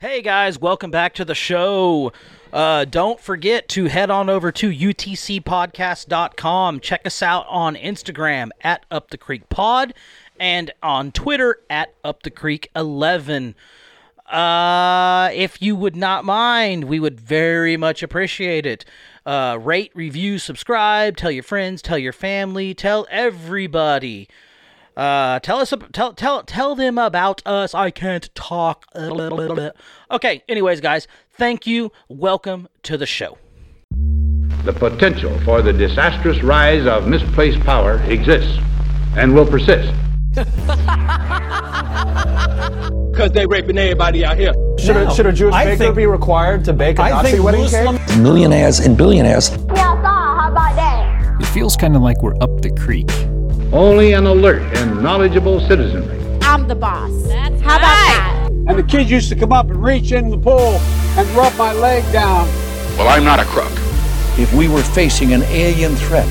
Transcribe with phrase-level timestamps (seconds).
[0.00, 2.12] Hey guys, welcome back to the show.
[2.52, 6.78] Uh, don't forget to head on over to utcpodcast.com.
[6.78, 9.92] Check us out on Instagram at Up the Creek Pod
[10.38, 13.56] and on Twitter at Up the Creek 11.
[14.24, 18.84] Uh, if you would not mind, we would very much appreciate it.
[19.26, 24.28] Uh, rate, review, subscribe, tell your friends, tell your family, tell everybody.
[24.98, 27.72] Uh, tell us, tell, tell, tell them about us.
[27.72, 28.84] I can't talk.
[28.96, 30.42] Okay.
[30.48, 31.92] Anyways, guys, thank you.
[32.08, 33.38] Welcome to the show.
[34.64, 38.58] The potential for the disastrous rise of misplaced power exists
[39.16, 39.94] and will persist.
[43.18, 44.52] Because they raping everybody out here.
[44.78, 47.32] Should, a, should a Jewish I baker think- be required to bake a I Nazi
[47.32, 48.18] think wedding Muslim- cake?
[48.18, 51.40] millionaires and billionaires how about that?
[51.40, 53.10] It feels kind of like we're up the creek.
[53.72, 57.10] Only an alert and knowledgeable citizenry I'm the boss.
[57.60, 58.48] how about that?
[58.50, 60.80] And the kids used to come up and reach in the pool
[61.18, 62.46] and rub my leg down.
[62.96, 63.70] Well, I'm not a crook.
[64.38, 66.28] if we were facing an alien threat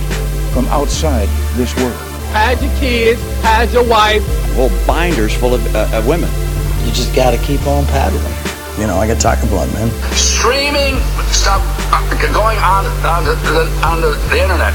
[0.54, 1.94] from outside this world.
[2.32, 4.24] Hide your kids, hide your wife.
[4.56, 6.30] Whole binders full of, uh, of women.
[6.86, 8.57] You just got to keep on paddling.
[8.78, 9.90] You know, I got tiger blood, man.
[10.14, 11.02] Streaming
[11.34, 14.72] stuff uh, going on on the, the, on the, the internet.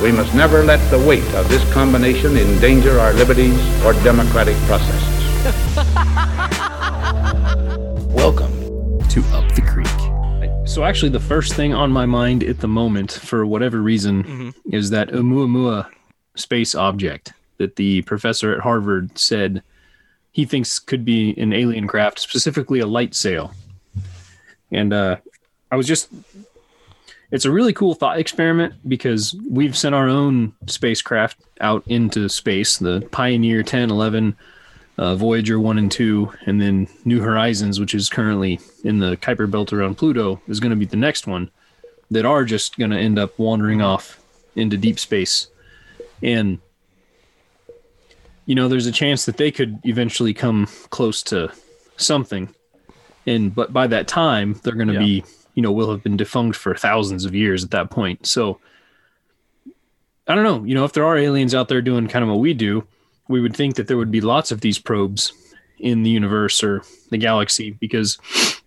[0.00, 5.02] We must never let the weight of this combination endanger our liberties or democratic processes.
[8.14, 8.52] Welcome.
[9.08, 9.88] To Up the Creek.
[10.68, 14.90] So, actually, the first thing on my mind at the moment, for whatever reason, is
[14.90, 15.88] that Oumuamua
[16.36, 19.64] space object that the professor at Harvard said
[20.32, 23.52] he thinks could be an alien craft, specifically a light sail.
[24.70, 25.16] And uh,
[25.70, 26.08] I was just.
[27.32, 32.78] It's a really cool thought experiment because we've sent our own spacecraft out into space,
[32.78, 34.36] the Pioneer 10, 11,
[34.98, 39.48] uh, Voyager 1 and 2, and then New Horizons, which is currently in the Kuiper
[39.48, 41.52] Belt around Pluto, is going to be the next one
[42.10, 44.20] that are just going to end up wandering off
[44.56, 45.46] into deep space.
[46.22, 46.58] And,
[48.46, 51.52] you know, there's a chance that they could eventually come close to
[51.96, 52.48] something.
[53.26, 55.24] And, but by that time, they're going to be,
[55.54, 58.26] you know, will have been defunct for thousands of years at that point.
[58.26, 58.58] So,
[60.26, 62.38] I don't know, you know, if there are aliens out there doing kind of what
[62.38, 62.86] we do,
[63.28, 65.32] we would think that there would be lots of these probes
[65.80, 68.18] in the universe or the galaxy because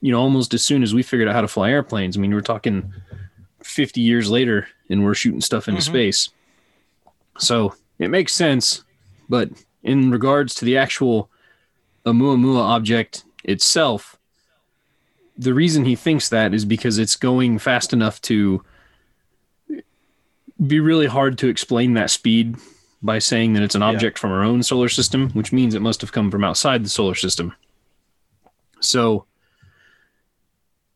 [0.01, 2.34] you know almost as soon as we figured out how to fly airplanes i mean
[2.34, 2.91] we're talking
[3.61, 5.94] 50 years later and we're shooting stuff into mm-hmm.
[5.94, 6.29] space
[7.38, 8.84] so it makes sense
[9.29, 9.50] but
[9.84, 11.29] in regards to the actual
[12.06, 14.17] Oumuamua object itself
[15.38, 18.63] the reason he thinks that is because it's going fast enough to
[20.66, 22.56] be really hard to explain that speed
[23.01, 26.01] by saying that it's an object from our own solar system, which means it must
[26.01, 27.53] have come from outside the solar system.
[28.79, 29.25] So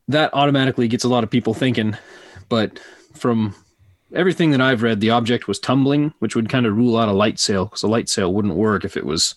[0.08, 1.98] that automatically gets a lot of people thinking,
[2.48, 2.80] but
[3.14, 3.56] from
[4.14, 7.14] everything that I've read, the object was tumbling, which would kind of rule out a
[7.14, 9.36] light sail because a light sail wouldn't work if it was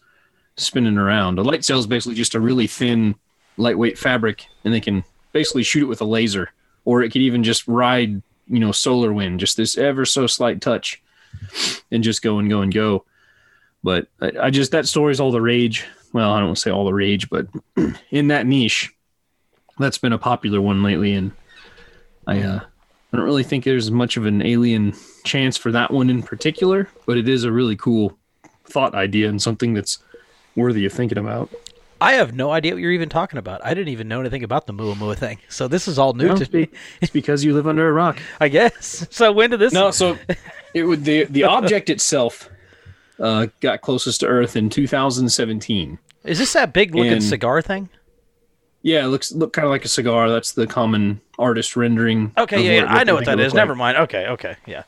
[0.56, 1.38] spinning around.
[1.38, 3.14] A light sail is basically just a really thin,
[3.56, 6.50] lightweight fabric, and they can basically shoot it with a laser,
[6.84, 10.60] or it could even just ride, you know, solar wind, just this ever so slight
[10.60, 11.02] touch
[11.91, 13.04] and just go and go and go.
[13.82, 15.87] But I, I just that story's all the rage.
[16.12, 17.47] Well, I don't want to say all the rage, but
[18.10, 18.92] in that niche,
[19.78, 21.32] that's been a popular one lately, and
[22.26, 22.60] I uh,
[23.12, 24.94] I don't really think there's much of an alien
[25.25, 28.16] chance for that one in particular, but it is a really cool
[28.65, 29.98] thought idea and something that's
[30.54, 31.50] worthy of thinking about.
[32.03, 33.60] I have no idea what you're even talking about.
[33.65, 35.38] I didn't even know anything about the Muamua thing.
[35.50, 36.69] So this is all new Well, to me,
[37.03, 38.19] It's because you live under a rock.
[38.41, 39.06] I guess.
[39.10, 39.72] So when did this?
[39.75, 40.16] No, so
[40.72, 42.49] it would the the object itself
[43.19, 45.99] uh, got closest to Earth in 2017.
[46.25, 47.88] Is this that big looking And- cigar thing?
[48.82, 50.30] Yeah, it looks look kind of like a cigar.
[50.30, 52.32] That's the common artist rendering.
[52.38, 52.92] Okay, yeah, yeah.
[52.94, 53.52] I know what that is.
[53.52, 53.60] like.
[53.60, 53.98] Never mind.
[53.98, 54.84] Okay, okay, yeah.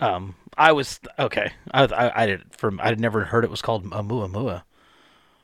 [0.00, 1.52] Um, I was okay.
[1.70, 4.62] I I, I did from I had never heard it was called a Muamua.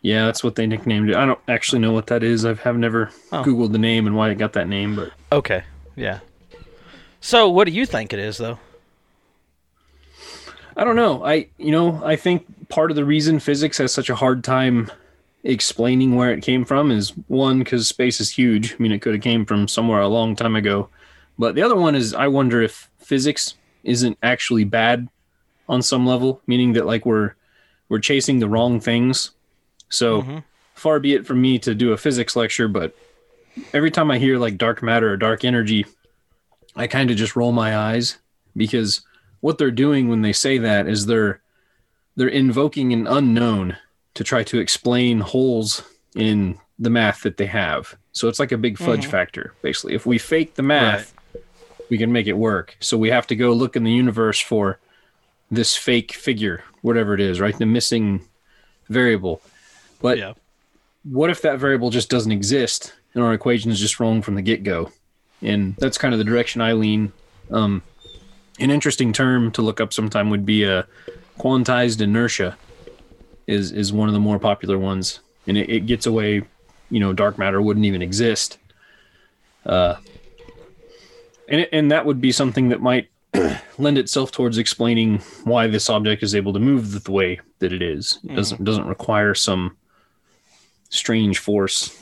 [0.02, 1.16] Yeah, that's what they nicknamed it.
[1.16, 2.44] I don't actually know what that is.
[2.44, 3.42] I have never Oh.
[3.42, 5.64] googled the name and why it got that name, but Okay,
[5.96, 6.20] yeah.
[7.20, 8.58] So what do you think it is though?
[10.76, 11.24] I don't know.
[11.24, 14.90] I you know I think part of the reason physics has such a hard time
[15.44, 18.74] explaining where it came from is one because space is huge.
[18.74, 20.88] I mean, it could have came from somewhere a long time ago,
[21.38, 23.54] but the other one is I wonder if physics
[23.84, 25.08] isn't actually bad
[25.68, 27.34] on some level, meaning that like we're
[27.88, 29.30] we're chasing the wrong things.
[29.88, 30.38] So mm-hmm.
[30.74, 32.94] far be it from me to do a physics lecture, but
[33.72, 35.86] every time I hear like dark matter or dark energy,
[36.76, 38.18] I kind of just roll my eyes
[38.56, 39.02] because
[39.40, 41.40] what they're doing when they say that is they're
[42.16, 43.76] they're invoking an unknown
[44.18, 45.80] to try to explain holes
[46.16, 47.94] in the math that they have.
[48.10, 49.94] So it's like a big fudge factor, basically.
[49.94, 51.14] If we fake the math,
[51.88, 52.76] we can make it work.
[52.80, 54.80] So we have to go look in the universe for
[55.52, 57.56] this fake figure, whatever it is, right?
[57.56, 58.22] The missing
[58.88, 59.40] variable.
[60.02, 60.32] But Yeah.
[61.04, 64.42] what if that variable just doesn't exist and our equation is just wrong from the
[64.42, 64.90] get go?
[65.42, 67.12] And that's kind of the direction I lean.
[67.52, 67.82] Um,
[68.58, 70.88] an interesting term to look up sometime would be a
[71.38, 72.56] quantized inertia.
[73.48, 76.42] Is is one of the more popular ones, and it, it gets away.
[76.90, 78.58] You know, dark matter wouldn't even exist.
[79.66, 79.96] Uh,
[81.48, 83.08] and it, and that would be something that might
[83.78, 87.82] lend itself towards explaining why this object is able to move the way that it
[87.82, 88.18] is.
[88.24, 89.76] It doesn't doesn't require some
[90.90, 91.96] strange force.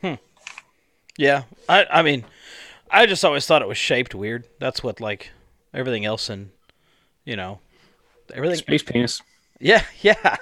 [0.00, 0.14] Hmm.
[1.16, 2.24] Yeah, I I mean,
[2.90, 4.46] I just always thought it was shaped weird.
[4.60, 5.30] That's what like
[5.72, 6.52] everything else in,
[7.24, 7.58] you know,
[8.32, 8.56] everything.
[8.58, 9.22] Space penis.
[9.60, 10.36] Yeah, yeah.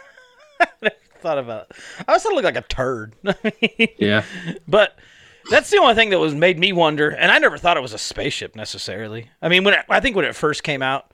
[1.20, 1.70] Thought about.
[1.70, 1.76] It.
[2.08, 3.14] I it looked like a turd.
[3.98, 4.24] Yeah.
[4.66, 4.96] but
[5.50, 7.10] that's the only thing that was made me wonder.
[7.10, 9.30] And I never thought it was a spaceship necessarily.
[9.40, 11.12] I mean, when it, I think when it first came out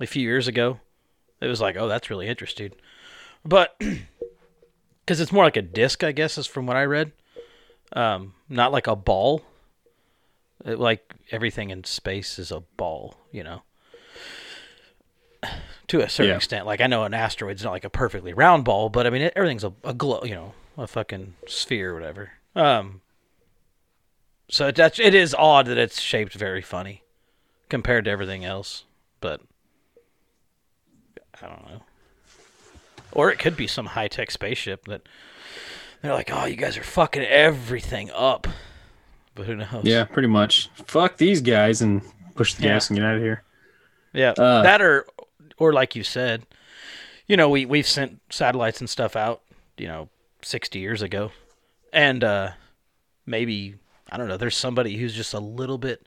[0.00, 0.80] a few years ago,
[1.40, 2.72] it was like, oh, that's really interesting.
[3.44, 3.78] But
[5.00, 7.12] because it's more like a disc, I guess, is from what I read.
[7.92, 9.42] Um, not like a ball.
[10.64, 13.62] It- like everything in space is a ball, you know.
[15.88, 16.36] To a certain Yeah.
[16.36, 19.22] extent, like I know an asteroid's not like a perfectly round ball, but I mean
[19.22, 22.30] it, everything's a, a glow, you know, a fucking sphere or whatever.
[22.56, 23.02] Um,
[24.48, 27.02] so that's it is odd that it's shaped very funny
[27.68, 28.84] compared to everything else,
[29.20, 29.40] but
[31.42, 31.82] I don't know.
[33.12, 35.02] Or it could be some high tech spaceship that
[36.02, 38.46] they're like, oh, you guys are fucking everything up.
[39.34, 39.84] But who knows?
[39.84, 40.68] Yeah, pretty much.
[40.86, 42.02] Fuck these guys and
[42.34, 42.74] push the Yeah.
[42.74, 43.42] gas and get out of here.
[44.12, 45.06] Yeah, Uh, that or
[45.58, 46.46] or like you said,
[47.26, 49.42] you know, we we've sent satellites and stuff out,
[49.76, 50.08] you know,
[50.42, 51.32] sixty years ago,
[51.92, 52.50] and uh,
[53.24, 53.76] maybe
[54.10, 54.36] I don't know.
[54.36, 56.06] There's somebody who's just a little bit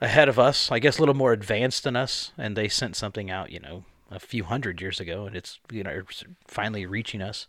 [0.00, 3.30] ahead of us, I guess, a little more advanced than us, and they sent something
[3.30, 7.22] out, you know, a few hundred years ago, and it's you know it's finally reaching
[7.22, 7.46] us,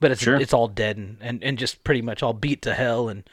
[0.00, 0.36] but it's Sure.
[0.36, 3.24] it's all dead and, and and just pretty much all beat to hell and.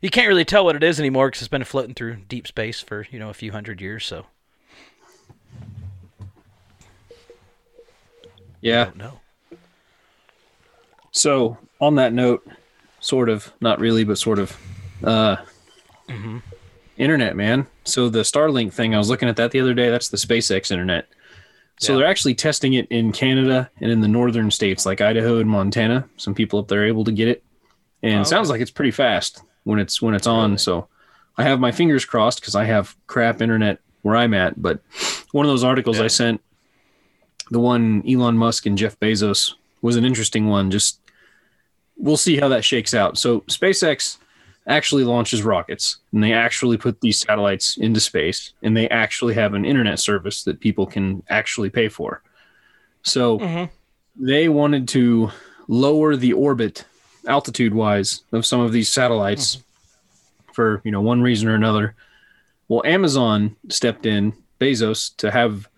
[0.00, 2.80] You can't really tell what it is anymore because it's been floating through deep space
[2.80, 4.04] for you know a few hundred years.
[4.04, 4.26] So
[8.62, 8.90] Yeah.
[8.96, 9.20] know.
[11.10, 12.46] So on that note,
[13.00, 14.56] sort of, not really, but sort of,
[15.04, 15.36] uh,
[16.96, 17.66] internet, man.
[17.84, 19.90] So the Starlink thing, I was looking at that the other day.
[19.90, 21.08] That's the SpaceX internet.
[21.78, 21.98] So Yeah.
[22.00, 26.08] they're actually testing it in Canada and in the northern states like Idaho and Montana.
[26.16, 27.42] Some people up there are able to get it,
[28.02, 30.58] and it sounds like it's pretty fast when it's when it's on.
[30.58, 30.86] So
[31.36, 34.60] I have my fingers crossed because I have crap internet where I'm at.
[34.62, 34.80] But
[35.32, 36.40] one of those articles I sent,
[37.52, 39.52] the one Elon Musk and Jeff Bezos
[39.82, 40.70] was an interesting one.
[40.70, 40.98] Just
[41.98, 43.18] we'll see how that shakes out.
[43.18, 44.16] So SpaceX
[44.66, 49.52] actually launches rockets and they actually put these satellites into space and they actually have
[49.52, 52.22] an internet service that people can actually pay for.
[53.02, 54.24] So mm-hmm.
[54.24, 55.30] they wanted to
[55.68, 56.86] lower the orbit
[57.26, 60.52] altitude wise of some of these satellites mm-hmm.
[60.52, 61.96] for, you know, one reason or another.
[62.68, 65.68] Well, Amazon stepped in, Bezos, to have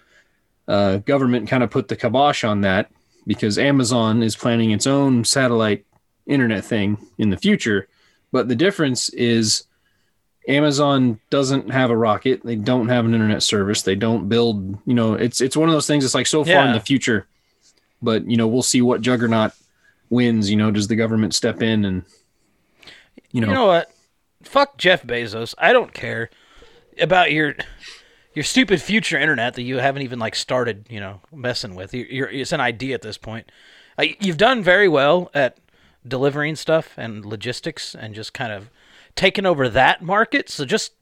[0.69, 2.90] uh, government kind of put the kibosh on that
[3.26, 5.84] because Amazon is planning its own satellite
[6.26, 7.88] internet thing in the future.
[8.33, 9.64] But the difference is
[10.49, 12.42] Amazon doesn't have a rocket.
[12.44, 13.83] They don't have an internet service.
[13.83, 16.04] They don't build, you know, it's it's one of those things.
[16.04, 17.26] It's like so far in the future,
[18.02, 19.52] but you know, we'll see what juggernaut
[20.11, 20.50] wins.
[20.50, 22.02] You know, does the government step in and
[23.30, 23.90] you know, You know what?
[24.42, 25.54] Fuck Jeff Bezos.
[25.56, 26.28] I don't care
[27.00, 27.54] about your
[28.35, 31.95] your stupid future internet that you haven't even like started, you know, messing with.
[31.95, 33.50] You're, you're, it's an idea at this point.
[33.99, 35.59] Uh, you've done very well at
[36.07, 38.71] delivering stuff and logistics and just kind of
[39.14, 40.50] taking over that market.
[40.50, 40.93] So just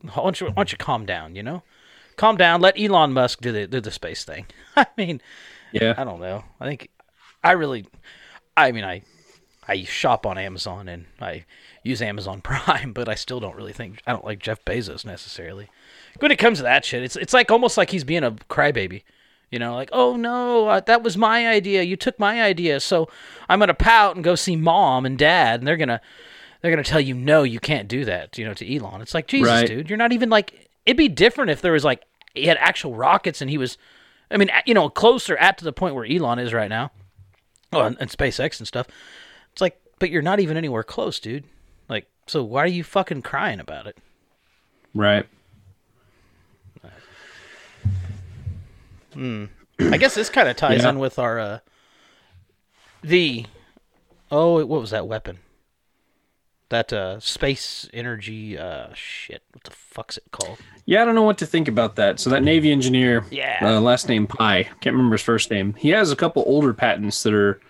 [0.00, 1.36] why don't you, why don't you calm down?
[1.36, 1.62] You know,
[2.16, 2.60] calm down.
[2.60, 4.46] Let Elon Musk do the do the space thing.
[4.76, 5.20] I mean,
[5.72, 6.44] yeah, I don't know.
[6.58, 6.90] I think
[7.44, 7.86] I really,
[8.56, 9.02] I mean, I
[9.68, 11.44] I shop on Amazon and I
[11.84, 15.68] use Amazon Prime, but I still don't really think I don't like Jeff Bezos necessarily.
[16.20, 19.02] When it comes to that shit, it's it's like almost like he's being a crybaby.
[19.50, 21.82] You know, like, oh no, uh, that was my idea.
[21.82, 23.08] You took my idea, so
[23.48, 26.00] I'm gonna pout and go see mom and dad, and they're gonna
[26.60, 28.38] they're gonna tell you no, you can't do that.
[28.38, 29.66] You know, to Elon, it's like Jesus, Right.
[29.66, 30.68] dude, you're not even like.
[30.86, 33.76] It'd be different if there was like he had actual rockets and he was,
[34.30, 36.90] I mean, you know, closer at to the point where Elon is right now.
[37.72, 38.86] Oh, and, and SpaceX and stuff.
[39.52, 41.44] It's like, but you're not even anywhere close, dude.
[41.88, 43.98] Like, so why are you fucking crying about it?
[44.94, 45.26] right.
[49.16, 50.90] I guess this kind of ties Yeah.
[50.90, 51.58] in with our uh,
[53.02, 53.46] the
[54.30, 55.38] oh, what was that weapon?
[56.68, 59.42] That uh, space energy uh, shit.
[59.52, 60.58] What the fuck's it called?
[60.86, 62.20] Yeah, I don't know what to think about that.
[62.20, 63.58] So that Navy engineer, Yeah.
[63.60, 65.74] uh, last name Pi, can't remember his first name.
[65.74, 67.60] He has a couple older patents that are,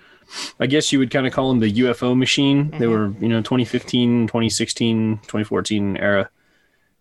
[0.58, 2.72] I guess you would kind of call them the UFO machine.
[2.78, 6.28] They were, you know, 2015, 2016, 2014 era,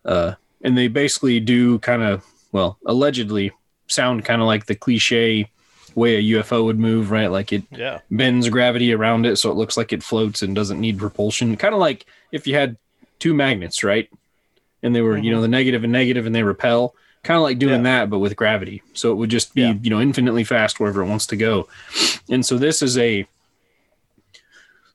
[0.06, 3.52] uh, and they basically do kind of, well, allegedly
[3.90, 5.50] sound kind of like the cliche
[5.96, 7.28] way a UFO would move, right?
[7.28, 8.00] Like it Yeah.
[8.10, 11.58] bends gravity around it so it looks like it floats and doesn't need propulsion.
[11.58, 12.78] Kind of like if you had
[13.18, 14.10] two magnets, right?
[14.82, 15.42] And they were, you know, mm-hmm.
[15.44, 16.96] the negative and negative and they repel.
[17.24, 18.82] Kind of like doing that, but with gravity.
[18.94, 19.74] So it would just be, Yeah.
[19.82, 21.68] you know, infinitely fast wherever it wants to go.
[22.30, 23.28] And so this is a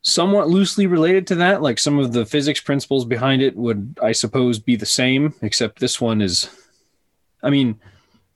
[0.00, 1.60] somewhat loosely related to that.
[1.60, 5.80] Like some of the physics principles behind it would, I suppose, be the same, except
[5.80, 6.48] this one is,
[7.42, 7.78] I mean,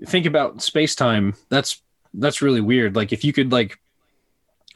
[0.07, 1.35] think about space time.
[1.49, 1.83] That's
[2.15, 2.97] that's really weird.
[2.97, 3.79] Like if you could like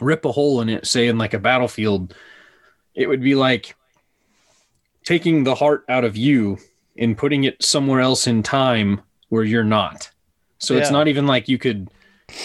[0.01, 2.15] rip a hole in it, say in like a battlefield,
[2.95, 3.75] it would be like
[5.05, 6.59] taking the heart out of you
[6.97, 10.11] and putting it somewhere else in time where you're not.
[10.59, 11.89] So it's not even like you could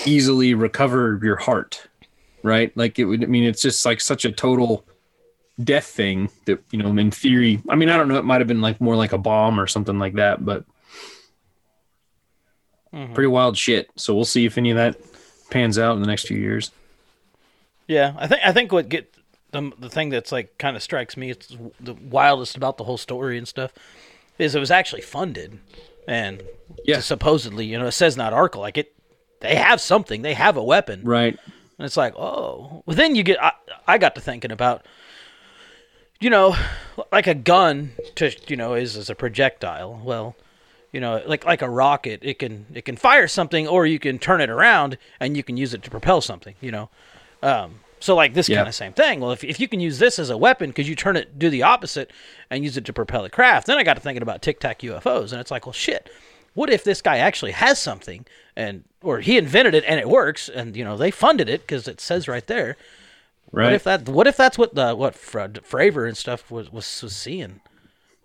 [0.06, 1.88] easily recover your heart,
[2.42, 2.76] right?
[2.76, 4.86] Like it would, I mean, it's just like such a total
[5.64, 8.48] death thing that, you know, in theory, I mean, I don't know, it might have
[8.48, 10.66] been like more like a bomb or something like that, but
[12.94, 13.14] Mm-hmm.
[13.14, 13.90] pretty wild shit.
[13.96, 14.98] So we'll see if any of that
[15.50, 16.72] pans out in the next few years.
[17.88, 19.14] Yeah, I think I think what get
[19.52, 22.98] the the thing that's like kind of strikes me it's the wildest about the whole
[22.98, 23.72] story and stuff
[24.38, 25.58] is it was actually funded
[26.08, 26.44] and
[26.86, 27.00] Yeah.
[27.00, 28.94] supposedly you know it says not that like it
[29.40, 31.38] they have something they have a weapon Right.
[31.80, 33.54] and it's like oh well then you get I,
[33.88, 34.86] I got to thinking about
[36.20, 36.54] you know
[37.14, 40.36] like a gun to you know is as a projectile well
[40.92, 44.18] you know like like a rocket it can it can fire something or you can
[44.20, 46.90] turn it around and you can use it to propel something you know
[47.44, 48.58] um, so like this Yeah.
[48.58, 50.88] kind of same thing well if, if you can use this as a weapon because
[50.90, 52.12] you turn it do the opposite
[52.50, 54.80] and use it to propel a craft then i got to thinking about tic tac
[54.82, 56.10] ufos and it's like well shit
[56.54, 58.26] what if this guy actually has something
[58.56, 61.88] and or he invented it and it works and you know they funded it because
[61.88, 62.78] it says right there
[63.52, 63.64] Right.
[63.66, 67.02] what if that what if that's what the what Fra- Fravor and stuff was was,
[67.02, 67.62] was seeing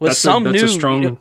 [0.00, 1.21] was that's some a, that's new a strong you know-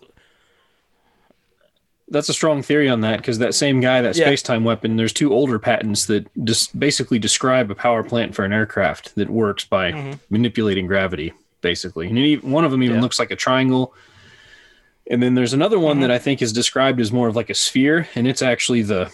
[2.12, 4.26] that's a strong theory on that because that same guy that Yeah.
[4.26, 8.54] space-time weapon there's two older patents that just basically describe a power plant for an
[8.54, 10.12] aircraft that works by Mm-hmm.
[10.30, 13.02] manipulating gravity basically and it, one of them even Yeah.
[13.02, 13.94] looks like a triangle
[15.10, 16.02] and then there's another one Mm-hmm.
[16.02, 19.12] that i think is described as more of like a sphere and it's actually the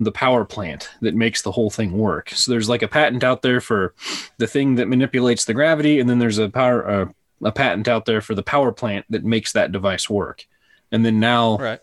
[0.00, 3.42] the power plant that makes the whole thing work so there's like a patent out
[3.42, 3.94] there for
[4.38, 7.06] the thing that manipulates the gravity and then there's a power uh,
[7.42, 10.46] a patent out there for the power plant that makes that device work
[10.92, 11.80] and then now right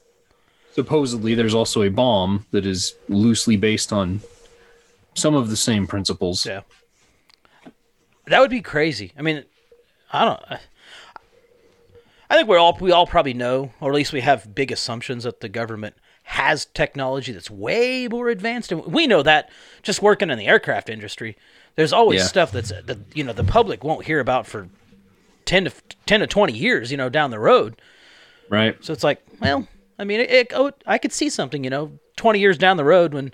[0.75, 4.20] supposedly there's also a bomb that is loosely based on
[5.13, 6.46] some of the same principles.
[6.46, 6.62] Yeah.
[8.27, 9.13] That would be crazy.
[9.17, 9.46] I mean,
[10.12, 10.44] I don't.
[10.50, 10.60] I,
[12.29, 15.24] I think we all we all probably know, or at least we have big assumptions
[15.24, 19.50] that the government has technology that's way more advanced, and we know that
[19.84, 21.38] just working in the aircraft industry.
[21.75, 22.27] There's always Yeah.
[22.27, 24.67] stuff that's that you know the public won't hear about for
[25.46, 25.72] ten to
[26.08, 27.79] ten to twenty years, you know, down the road.
[28.50, 28.75] Right.
[28.84, 31.99] So it's like, well, I mean, it, it, oh, I could see something, you know,
[32.17, 33.33] 20 years down the road when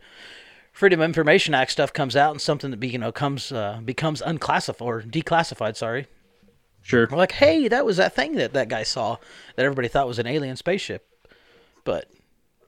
[0.72, 3.80] Freedom of Information Act stuff comes out and something that be, you know comes uh,
[3.84, 5.76] becomes unclassified or declassified.
[5.76, 6.08] Sorry,
[6.82, 7.08] Sure.
[7.12, 9.18] we're like, hey, that was that thing that that guy saw
[9.56, 11.08] that everybody thought was an alien spaceship.
[11.84, 12.10] But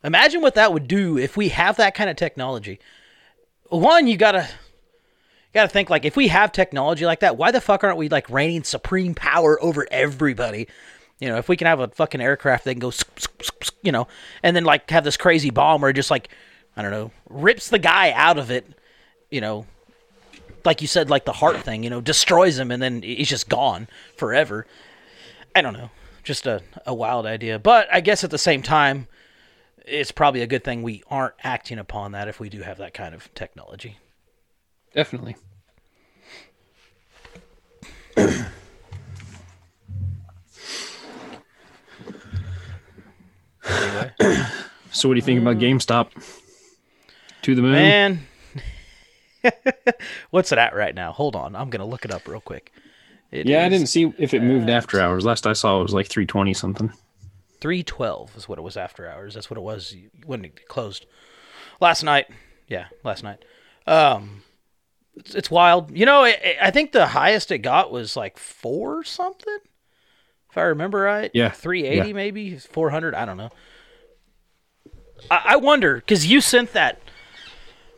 [0.03, 2.79] imagine what that would do if we have that kind of technology.
[3.69, 7.61] One, you gotta you gotta think like if we have technology like that, why the
[7.61, 10.67] fuck aren't we like reigning supreme power over everybody?
[11.23, 12.91] You know, if we can have a fucking aircraft that can go,
[13.81, 14.09] you know,
[14.43, 16.27] and then like have this crazy bomb where it just like,
[16.75, 18.65] I don't know, rips the guy out of it,
[19.31, 19.65] you know,
[20.65, 23.47] like you said, like the heart thing, you know, destroys him and then he's just
[23.47, 23.87] gone
[24.17, 24.67] forever.
[25.55, 25.91] I don't know,
[26.25, 27.57] just a, a wild idea.
[27.57, 29.07] But I guess at the same time,
[29.85, 32.93] it's probably a good thing we aren't acting upon that if we do have that
[32.93, 33.97] kind of technology.
[34.93, 35.37] Definitely.
[44.93, 46.09] So what do you think about GameStop?
[47.41, 47.71] To the moon?
[47.71, 48.19] Man,
[50.29, 51.11] what's it at right now?
[51.11, 52.71] Hold on, I'm gonna look it up real quick.
[53.31, 55.25] It yeah, I didn't see if it moved after hours.
[55.25, 56.93] Last I saw it was like 320 something.
[57.59, 59.33] 312 is what it was after hours.
[59.33, 59.95] That's what it was
[60.25, 61.07] when it closed
[61.81, 62.27] last night.
[62.67, 63.43] Yeah, last night.
[63.87, 64.43] Um,
[65.15, 65.97] it's, it's wild.
[65.97, 69.57] You know, I I think the highest it got was like four something,
[70.51, 71.31] if I remember right.
[71.33, 72.13] Yeah, 380 yeah.
[72.13, 73.15] maybe 400.
[73.15, 73.49] I don't know.
[75.29, 76.99] I, I wonder because you sent that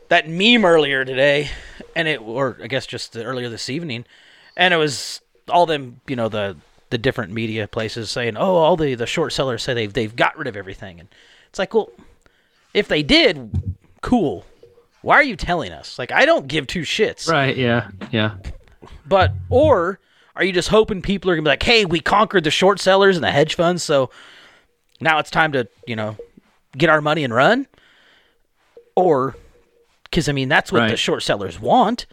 [0.08, 1.50] that meme earlier today,
[1.94, 4.04] and it or I guess just earlier this evening,
[4.56, 6.56] and it was all them you know the
[6.90, 10.36] the different media places saying, oh, all the the short sellers say they've they've got
[10.38, 11.08] rid of everything, and
[11.48, 11.90] it's like, well,
[12.74, 13.50] if they did,
[14.02, 14.44] cool.
[15.02, 15.98] Why are you telling us?
[15.98, 17.28] Like, I don't give two shits.
[17.28, 17.56] Right.
[17.56, 17.90] Yeah.
[18.10, 18.36] Yeah.
[19.06, 20.00] But or
[20.34, 23.16] are you just hoping people are gonna be like, hey, we conquered the short sellers
[23.16, 24.10] and the hedge funds, so
[25.00, 26.16] now it's time to you know
[26.76, 27.66] get our money and run?
[28.94, 29.36] Or
[30.04, 32.06] because I mean that's what the short sellers want.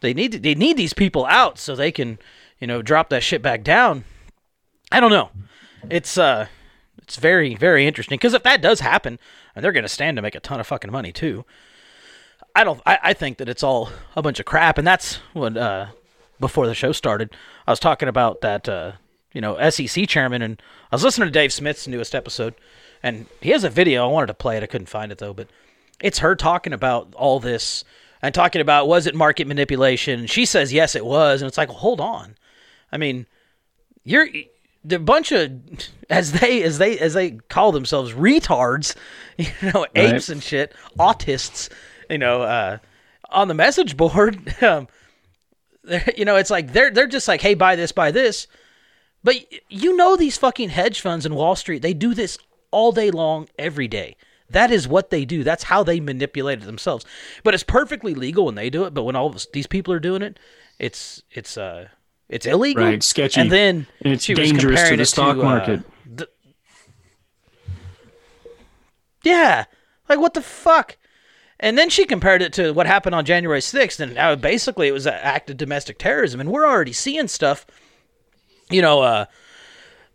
[0.00, 2.18] They need they need these people out so they can
[2.58, 4.04] you know drop that shit back down.
[4.92, 5.30] I don't know.
[5.90, 6.46] It's uh
[6.98, 9.18] it's very very interesting because if that does happen,
[9.54, 11.44] and they're gonna stand to make a ton of fucking money too.
[12.54, 12.80] I don't.
[12.84, 15.86] I, I think that it's all a bunch of crap, and that's what uh,
[16.40, 17.34] before the show started,
[17.66, 18.92] I was talking about that uh,
[19.32, 22.54] you know SEC chairman, and I was listening to Dave Smith's newest episode,
[23.02, 24.04] and he has a video.
[24.04, 25.48] I wanted to play it, I couldn't find it though, but
[26.00, 27.84] it's her talking about all this
[28.22, 30.26] and talking about was it market manipulation.
[30.26, 32.36] She says yes, it was, and it's like, well, hold on.
[32.92, 33.26] I mean,
[34.04, 34.28] you're
[34.84, 35.52] the bunch of
[36.10, 38.94] as they as they as they call themselves retards,
[39.36, 41.70] you know, apes and shit, autists,
[42.08, 42.78] you know, uh,
[43.30, 44.54] on the message board.
[44.62, 44.88] Um,
[46.14, 48.46] you know, it's like they're they're just like, hey, buy this, buy this.
[49.24, 49.36] But
[49.70, 52.38] you know, these fucking hedge funds in Wall Street, they do this
[52.70, 54.16] all day long, every day.
[54.48, 55.44] That is what they do.
[55.44, 57.04] That's how they manipulate it themselves.
[57.44, 58.94] But it's perfectly legal when they do it.
[58.94, 60.38] But when all of these people are doing it,
[60.78, 61.88] it's it's uh
[62.28, 63.40] it's illegal, Right, sketchy.
[63.40, 65.80] And then And it's dangerous to the stock uh, market.
[66.06, 66.28] the-
[69.22, 69.64] yeah,
[70.08, 70.96] like what the fuck?
[71.58, 74.92] And then she compared it to what happened on January 6th, and uh, basically it
[74.92, 76.40] was an act of domestic terrorism.
[76.40, 77.66] And we're already seeing stuff.
[78.70, 79.24] You know, uh,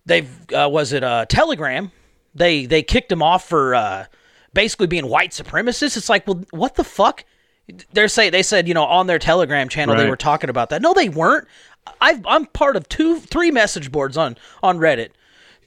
[0.06, 1.92] they've uh, was it uh, Telegram?
[2.36, 4.06] They they kicked him off for uh,
[4.54, 5.98] basically being white supremacists.
[5.98, 7.24] It's like, well, what the fuck?
[7.94, 10.82] They're say they said you know on their Telegram channel they were talking about that.
[10.82, 11.48] No, they weren't.
[12.02, 15.10] I've, I'm part of two, three message boards on on Reddit.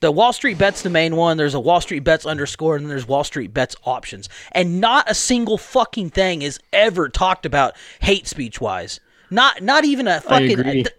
[0.00, 1.36] The Wall Street Bets the main one.
[1.38, 4.28] There's a Wall Street Bets underscore, and then there's Wall Street Bets options.
[4.52, 9.00] And not a single fucking thing is ever talked about hate speech wise.
[9.30, 10.50] Not not even a fucking.
[10.84, 10.94] th-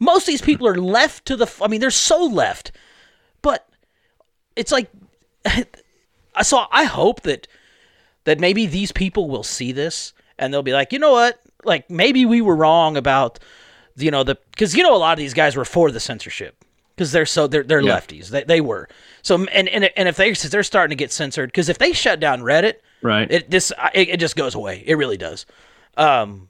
[0.00, 1.44] most of these people are left to the.
[1.44, 2.72] f- I mean, they're so left,
[3.42, 3.68] but
[4.56, 4.90] it's like.
[6.42, 7.48] so I hope that
[8.24, 11.40] that maybe these people will see this and they'll be like, you know what?
[11.64, 13.38] Like maybe we were wrong about,
[13.96, 16.64] you know, the because you know a lot of these guys were for the censorship
[16.94, 17.98] because they're so they're they're Yeah.
[17.98, 18.28] lefties.
[18.28, 18.88] They they were
[19.22, 22.20] so and and and if they they're starting to get censored because if they shut
[22.20, 23.28] down Reddit, Right.
[23.30, 24.84] It this it, it just goes away.
[24.86, 25.44] It really does.
[25.96, 26.48] Um,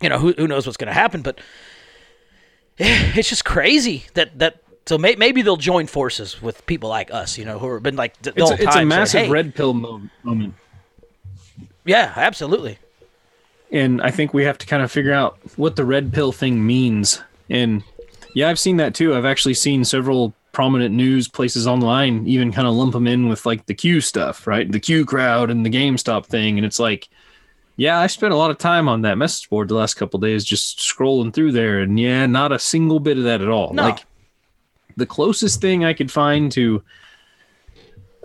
[0.00, 1.40] you know who who knows what's going to happen, but
[2.78, 4.62] it's just crazy that that.
[4.88, 7.94] So may, maybe they'll join forces with people like us, you know, who have been
[7.94, 10.00] like the, the It's, whole a, it's a time saying, massive "Hey." red pill mo-
[10.22, 10.54] moment.
[11.84, 12.78] Yeah, absolutely.
[13.70, 16.66] and I think we have to kind of figure out what the red pill thing
[16.66, 17.22] means.
[17.50, 17.82] And
[18.34, 19.14] yeah, I've seen that too.
[19.14, 23.44] I've actually seen several prominent news places online even kind of lump them in with
[23.44, 24.72] like the Q stuff, right?
[24.72, 27.10] The Q crowd and the GameStop thing, and it's like,
[27.76, 30.46] yeah, I spent a lot of time on that message board the last couple days
[30.46, 33.74] just scrolling through there, and yeah, not a single bit of that at all.
[33.74, 33.82] No.
[33.82, 33.98] Like
[34.98, 36.82] the closest thing I could find to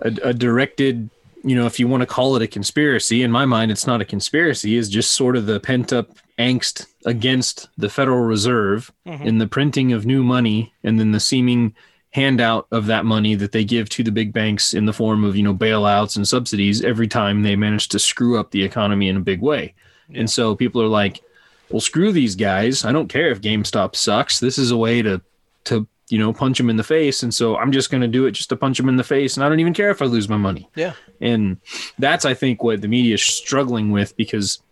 [0.00, 1.08] a, a directed
[1.42, 4.00] you know if you want to call it a conspiracy in my mind it's not
[4.00, 6.08] a conspiracy is just sort of the pent up
[6.38, 9.22] angst against the federal reserve mm-hmm.
[9.24, 11.74] in the printing of new money and then the seeming
[12.14, 15.36] handout of that money that they give to the big banks in the form of
[15.36, 19.16] you know bailouts and subsidies every time they manage to screw up the economy in
[19.16, 19.74] a big way.
[20.14, 21.22] And so people are like
[21.70, 22.84] well screw these guys.
[22.84, 24.38] I don't care if gamestop sucks.
[24.38, 25.20] This is a way to
[25.64, 27.22] to you know punch him in the face.
[27.22, 29.36] And so i'm just going to do it just to punch him in the face.
[29.36, 30.68] And i don't even care if i lose my money.
[30.76, 30.92] Yeah.
[31.20, 31.58] and
[31.98, 34.62] that's i think what the media is struggling with because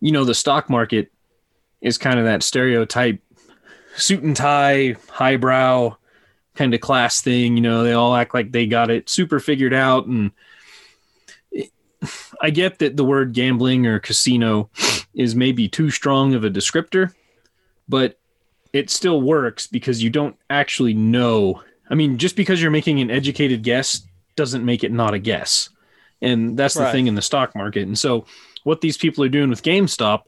[0.00, 1.10] you know the stock market
[1.80, 3.20] is kind of that stereotype
[3.96, 5.96] suit and tie highbrow
[6.54, 7.56] kind of class thing.
[7.56, 10.06] You know they all act like they got it super figured out.
[10.06, 10.30] And
[11.52, 11.70] it-
[12.42, 14.68] i get that the word gambling or casino
[15.14, 17.12] is maybe too strong of a descriptor
[17.88, 18.18] but
[18.76, 21.62] it still works because you don't actually know.
[21.88, 24.02] I mean just because you're making an educated guess
[24.36, 25.70] doesn't make it not a guess.
[26.20, 26.92] And that's the Right.
[26.92, 27.86] thing in the stock market.
[27.86, 28.26] And so
[28.64, 30.22] what these people are doing with gamestop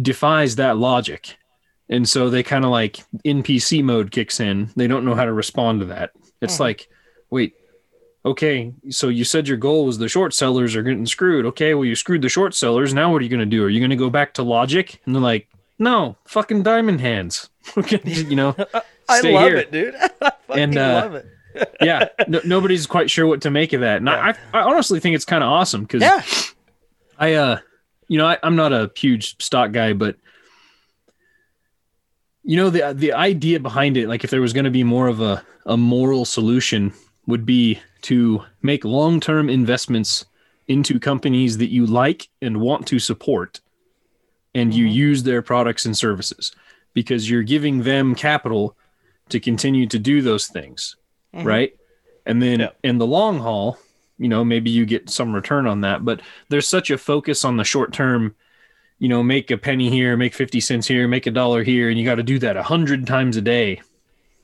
[0.00, 1.36] defies that logic.
[1.88, 4.70] And so they kind of like npc mode kicks in.
[4.76, 6.10] They don't know how to respond to that.
[6.40, 6.64] It's hmm.
[6.64, 6.88] like
[7.30, 7.54] wait
[8.22, 11.46] okay so you said your goal was the short sellers are getting screwed.
[11.46, 12.92] Okay well you screwed the short sellers.
[12.92, 13.62] Now what are you going to do?
[13.64, 15.00] Are you going to go back to logic?
[15.06, 17.48] And they're like no fucking diamond hands
[18.04, 18.54] you know
[19.08, 19.56] I love here.
[19.56, 19.94] it, dude.
[20.00, 20.08] I
[20.46, 21.26] fucking And, uh, love it.
[21.80, 25.14] yeah no, nobody's quite sure what to make of that and I, I honestly think
[25.16, 26.22] it's kind of awesome because Yeah.
[27.18, 27.58] I uh
[28.08, 30.16] you know, I, I'm not a huge stock guy, but
[32.42, 35.20] you know, the the idea behind it, like if there was gonna be more of
[35.20, 36.92] a, a moral solution,
[37.26, 40.24] would be to make long term investments
[40.66, 43.60] into companies that you like and want to support
[44.54, 46.52] and you use their products and services
[46.94, 48.76] because you're giving them capital
[49.28, 50.96] to continue to do those things
[51.34, 51.46] mm-hmm.
[51.46, 51.76] right?
[52.26, 52.70] And then Yeah.
[52.82, 53.78] in the long haul
[54.20, 57.56] you know maybe you get some return on that but there's such a focus on
[57.56, 58.34] the short term
[58.98, 61.98] you know make a penny here make 50 cents here make a dollar here and
[61.98, 63.80] you got to do that a hundred times a day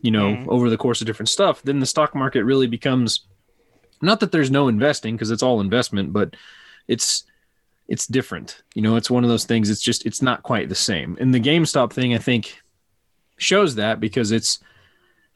[0.00, 0.50] you know mm-hmm.
[0.50, 3.26] over the course of different stuff then the stock market really becomes
[4.00, 6.34] not that there's no investing because it's all investment but
[6.88, 7.24] it's
[7.88, 8.62] it's different.
[8.74, 11.16] You know it's one of those things it's just it's not quite the same.
[11.20, 12.60] And the gamestop thing i think
[13.38, 14.58] shows that because it's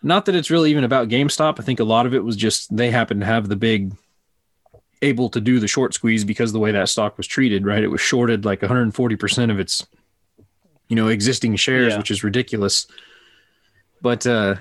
[0.02, 1.60] not that it's really even about gamestop.
[1.60, 3.92] I think a lot of it was just they happened to have the big
[5.02, 7.82] able to do the short squeeze because the way that stock was treated right?
[7.82, 9.86] It was shorted like 140% of its
[10.88, 11.98] you know existing shares Yeah.
[11.98, 12.86] which is ridiculous.
[14.02, 14.56] But uh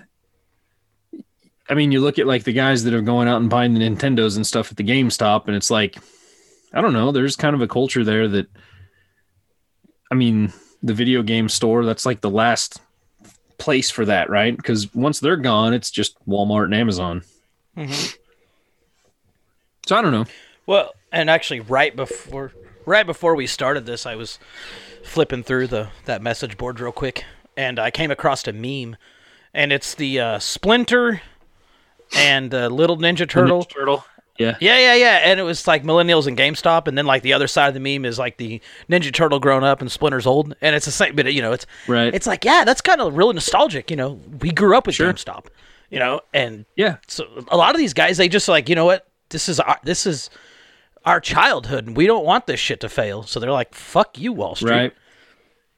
[1.70, 3.80] I mean, you look at like the guys that are going out and buying the
[3.80, 5.98] Nintendos and stuff at the GameStop, and it's like,
[6.74, 8.48] I don't know, there's kind of a culture there that,
[10.12, 10.54] I mean,
[10.84, 12.80] the video game store, that's like the last
[13.58, 14.56] place for that, right?
[14.56, 17.24] Because once they're gone, it's just Walmart and Amazon.
[19.86, 20.26] So I don't know.
[20.66, 22.52] Well, and actually, right before
[22.86, 24.38] right before we started this, I was
[25.04, 27.24] flipping through the that message board real quick,
[27.58, 28.98] and I came across a meme,
[29.54, 31.22] and it's the uh, Splinter
[32.16, 33.64] and uh, Little Ninja Turtle.
[33.64, 34.06] Ninja Turtle.
[34.40, 34.56] Yeah.
[34.62, 35.16] Yeah, yeah, yeah.
[35.24, 37.80] And it was like millennials and GameStop, and then like the other side of the
[37.80, 41.16] meme is like the Ninja Turtle grown up and Splinter's old, and it's the same.
[41.16, 42.14] But you know, it's Right.
[42.16, 43.92] It's like yeah, that's kind of really nostalgic.
[43.92, 45.12] You know, we grew up with Sure.
[45.14, 45.46] GameStop.
[45.92, 46.98] You know, and Yeah.
[47.08, 49.78] so a lot of these guys they just like you know what this is our
[49.84, 50.30] this is
[51.06, 54.32] our childhood and we don't want this shit to fail so they're like fuck you
[54.34, 54.94] wall street Right.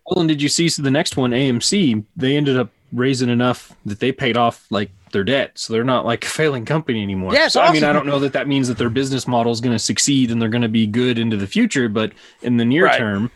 [0.06, 2.04] Well, and did you see so the next one, AMC?
[2.18, 6.06] They ended up raising enough that they paid off like their debt, so they're not
[6.06, 7.34] like a failing company anymore.
[7.34, 9.62] Yeah, so I mean, I don't know that that means that their business model is
[9.62, 12.66] going to succeed and they're going to be good into the future, but in the
[12.66, 12.98] near Right.
[12.98, 13.32] term,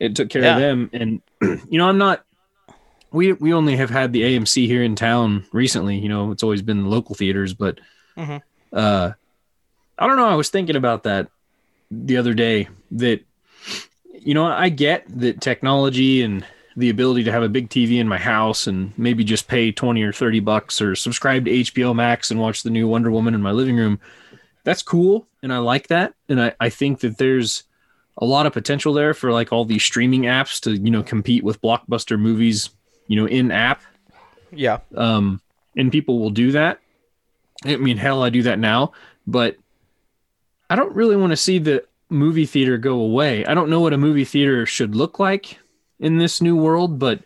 [0.00, 0.54] it took care Yeah.
[0.54, 0.90] of them.
[0.92, 1.22] And
[1.70, 2.24] you know, I'm not.
[3.12, 5.98] We we only have had the AMC here in town recently.
[5.98, 7.78] You know, it's always been the local theaters, but
[8.16, 8.40] Mhm.
[8.72, 9.12] uh,
[9.98, 10.26] I don't know.
[10.28, 11.28] I was thinking about that
[11.90, 12.68] the other day.
[12.92, 13.20] That
[14.18, 16.44] you know, I get that technology and
[16.76, 20.02] the ability to have a big TV in my house and maybe just pay 20
[20.02, 23.42] or 30 bucks or subscribe to HBO Max and watch the new Wonder Woman in
[23.42, 24.00] my living room.
[24.64, 25.26] That's cool.
[25.42, 26.14] And I like that.
[26.28, 27.64] And I, I think that there's
[28.18, 31.44] a lot of potential there for like all these streaming apps to, you know, compete
[31.44, 32.70] with blockbuster movies,
[33.06, 33.82] you know, in app
[34.52, 35.40] yeah um,
[35.76, 36.78] and people will do that.
[37.64, 38.92] I mean, hell, I do that now,
[39.26, 39.56] but
[40.68, 43.46] I don't really want to see the movie theater go away.
[43.46, 45.58] I don't know what a movie theater should look like
[46.02, 47.20] in this new world, but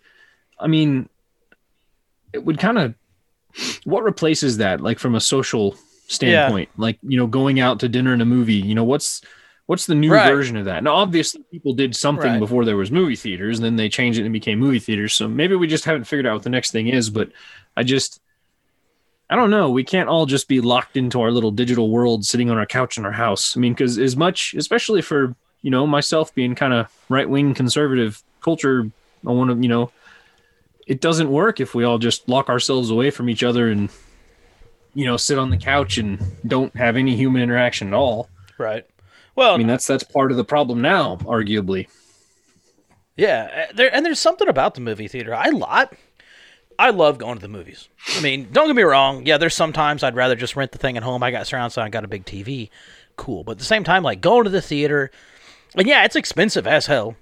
[0.60, 1.08] I mean,
[2.32, 2.94] it would kind of
[3.84, 5.76] what replaces that, like from a social
[6.08, 8.54] standpoint, like you know, going out to dinner and a movie.
[8.54, 9.22] You know, what's
[9.64, 10.24] what's the new Right.
[10.32, 10.84] version of that?
[10.84, 12.38] Now, obviously, people did something Right.
[12.38, 15.14] before there was movie theaters, and then they changed it and became movie theaters.
[15.14, 17.10] So maybe we just haven't figured out what the next thing is.
[17.10, 17.30] But
[17.76, 18.20] I just,
[19.30, 19.70] I don't know.
[19.70, 22.98] We can't all just be locked into our little digital world, sitting on our couch
[22.98, 23.56] in our house.
[23.56, 27.54] I mean, because as much, especially for you know myself being kind of right wing
[27.54, 28.88] conservative culture,
[29.26, 29.90] I want to you know,
[30.86, 33.90] it doesn't work if we all just lock ourselves away from each other and
[34.94, 38.28] you know sit on the couch and don't have any human interaction at all.
[38.56, 38.86] right.
[39.34, 41.88] Well I mean, that's that's part of the problem now, arguably.
[43.16, 45.34] yeah uh, there and there's something about the movie theater.
[45.34, 45.92] I lot
[46.78, 47.88] i love going to the movies.
[48.16, 49.26] I mean don't get me wrong.
[49.26, 51.22] Yeah there's sometimes i'd rather just rent the thing at home.
[51.22, 52.70] I got surround sound i got a big tv
[53.16, 53.42] cool.
[53.42, 55.10] But at the same time like going to the theater
[55.74, 57.16] and yeah it's expensive as hell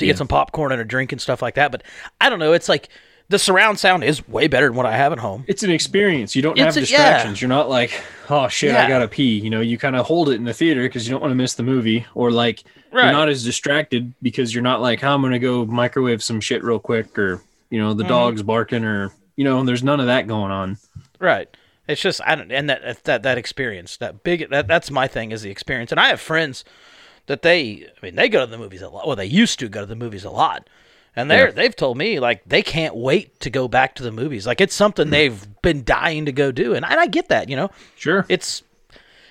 [0.00, 1.82] to get some popcorn and a drink and stuff like that but
[2.20, 2.88] i don't know it's like
[3.28, 6.34] the surround sound is way better than what i have at home It's an experience.
[6.34, 7.40] You don't It's have a- distractions.
[7.40, 8.84] You're not like, oh shit, Yeah.
[8.84, 9.38] I gotta pee.
[9.38, 11.36] You know, you kind of hold it in the theater because you don't want to
[11.36, 13.04] miss the movie, or like Right.
[13.04, 16.64] you're not as distracted because you're not like, oh, I'm gonna go microwave some shit
[16.64, 18.10] real quick, or you know, the mm-hmm.
[18.10, 20.78] dog's barking, or you know, there's none of that going on.
[21.20, 21.48] Right.
[21.86, 25.30] It's just I don't and that that that experience that big that that's my thing
[25.30, 26.64] is the experience and I have friends
[27.30, 29.68] that they I mean they go to the movies a lot well they used to
[29.68, 30.68] go to the movies a lot
[31.16, 31.52] and they're Yeah.
[31.52, 34.74] they've told me like they can't wait to go back to the movies like it's
[34.74, 35.10] something Mm.
[35.10, 38.26] they've been dying to go do and I, and I get that you know Sure.
[38.28, 38.62] it's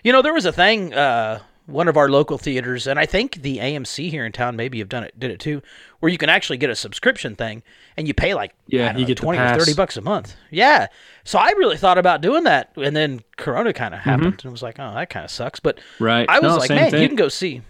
[0.04, 3.44] you know there was a thing uh one of our local theaters and i think
[3.44, 5.62] the amc here in town maybe have done it did it too
[6.00, 7.62] where you can actually get a subscription thing
[7.96, 10.88] and you pay like Yeah, you know, get 20 or 30 bucks a month yeah
[11.24, 14.52] so i really thought about doing that and then corona kind of happened and it
[14.52, 16.04] was like oh that kind of sucks but Mm-hmm.
[16.04, 16.28] Right.
[16.30, 17.04] i was No, like man thing.
[17.04, 17.62] you can go see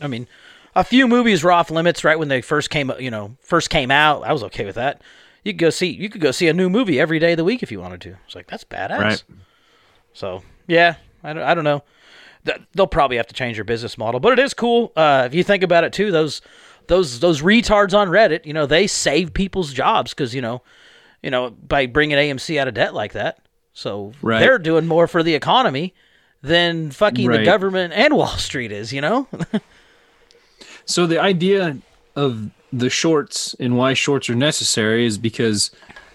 [0.00, 0.26] I mean,
[0.74, 3.90] a few movies were off limits right when they first came, you know, first came
[3.90, 4.24] out.
[4.24, 5.00] I was okay with that.
[5.44, 7.44] You could go see you could go see a new movie every day of the
[7.44, 8.16] week if you wanted to.
[8.26, 8.98] It's like that's badass.
[8.98, 9.24] Right.
[10.12, 11.82] So yeah, I don't, I don't know.
[12.74, 14.92] They'll probably have to change their business model, but it is cool.
[14.96, 16.42] Uh, if you think about it too, those
[16.88, 20.62] those those retards on Reddit, you know, they save people's jobs because you know,
[21.22, 23.38] you know, by bringing AMC out of debt like that.
[23.72, 24.40] So Right.
[24.40, 25.94] they're doing more for the economy
[26.42, 28.92] than fucking the government and Wall Street is.
[28.92, 29.28] You know.
[30.86, 31.76] So the idea
[32.14, 35.70] of the shorts and why shorts are necessary is because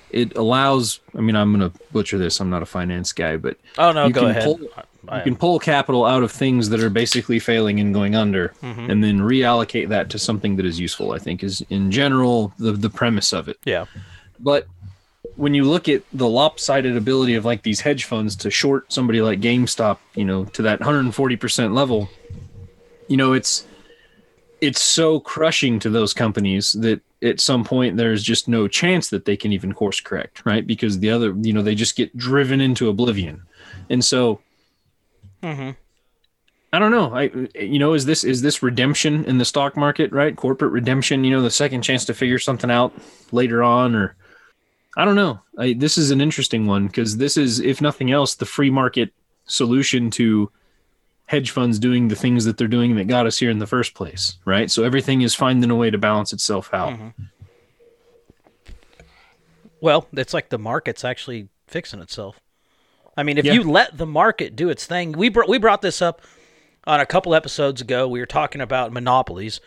[0.10, 1.00] it allows.
[1.16, 2.40] I mean, I'm going to butcher this.
[2.42, 4.44] I'm not a finance guy, but Oh no, you go can ahead.
[4.44, 4.60] pull
[5.16, 8.90] you can pull capital out of things that are basically failing and going under, Mm-hmm.
[8.92, 11.12] and then reallocate that to something that is useful.
[11.14, 13.58] I think is in general the the premise of it.
[13.66, 13.86] yeah.
[14.40, 14.68] But
[15.36, 19.22] when you look at the lopsided ability of like these hedge funds to short somebody
[19.22, 22.10] like GameStop, you know, to that 140% level,
[23.08, 23.66] you know, it's
[24.62, 29.26] it's so crushing to those companies that at some point there's just no chance that
[29.26, 30.66] they can even course correct, right?
[30.66, 33.42] Because the other, you know, they just get driven into oblivion.
[33.90, 34.40] And so
[35.42, 35.72] mm-hmm.
[36.74, 37.14] I don't know.
[37.14, 37.24] I
[37.60, 40.36] you know, is this is this redemption in the stock market, right?
[40.36, 42.94] Corporate redemption, you know, the second chance to figure something out
[43.32, 44.16] later on or
[44.98, 45.40] I don't know.
[45.58, 49.14] I, this is an interesting one because this is, if nothing else, the free market
[49.46, 50.52] solution to
[51.32, 53.94] hedge funds doing the things that they're doing that got us here in the first
[53.94, 54.70] place, right?
[54.70, 57.00] So everything is finding a way to balance itself out.
[59.80, 62.40] Well, it's like the market's actually fixing itself.
[63.16, 63.54] I mean, if Yeah.
[63.54, 66.22] you let the market do its thing, we br- we brought this up
[66.86, 68.10] on a couple episodes ago.
[68.10, 69.62] We were talking about monopolies,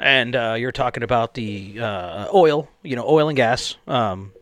[0.00, 3.76] and uh, you're talking about the uh, oil, you know, oil and gas.
[3.86, 4.32] Um,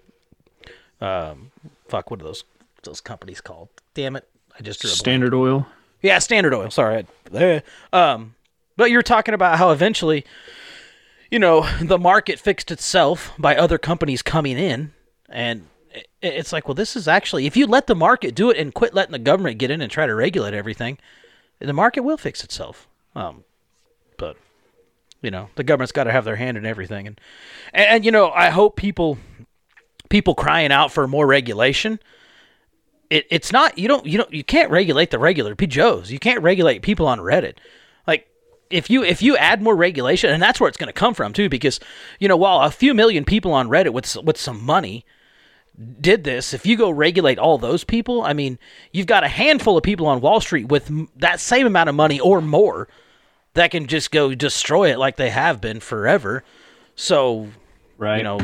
[1.02, 1.50] um,
[1.88, 2.44] fuck, what are those
[2.82, 3.68] those companies called?
[3.92, 4.26] Damn it,
[4.58, 4.98] I just drew a blank.
[4.98, 5.66] Standard oil.
[6.06, 6.70] Yeah, Standard Oil.
[6.70, 7.04] Sorry.
[7.92, 8.36] Um,
[8.76, 10.24] but you're talking about how eventually,
[11.30, 14.92] you know, the market fixed itself by other companies coming in,
[15.28, 15.66] and
[16.22, 18.94] it's like, well, this is actually if you let the market do it and quit
[18.94, 20.98] letting the government get in and try to regulate everything,
[21.58, 22.86] the market will fix itself.
[23.16, 23.42] Um,
[24.16, 24.36] but
[25.22, 27.20] you know, the government's got to have their hand in everything, and,
[27.72, 29.18] and and you know, I hope people
[30.08, 31.98] people crying out for more regulation
[33.10, 36.10] it, it's not you don't you don't you can't regulate the regular P Joes.
[36.10, 37.54] You can't regulate people on Reddit.
[38.06, 38.28] Like
[38.70, 41.32] if you if you add more regulation, and that's where it's going to come from
[41.32, 41.80] too, because
[42.18, 45.04] you know while a few million people on Reddit with with some money
[46.00, 48.58] did this, if you go regulate all those people, I mean
[48.92, 51.94] you've got a handful of people on Wall Street with m- that same amount of
[51.94, 52.88] money or more
[53.54, 56.44] that can just go destroy it like they have been forever.
[56.94, 57.48] So
[57.98, 58.18] Right.
[58.18, 58.40] you know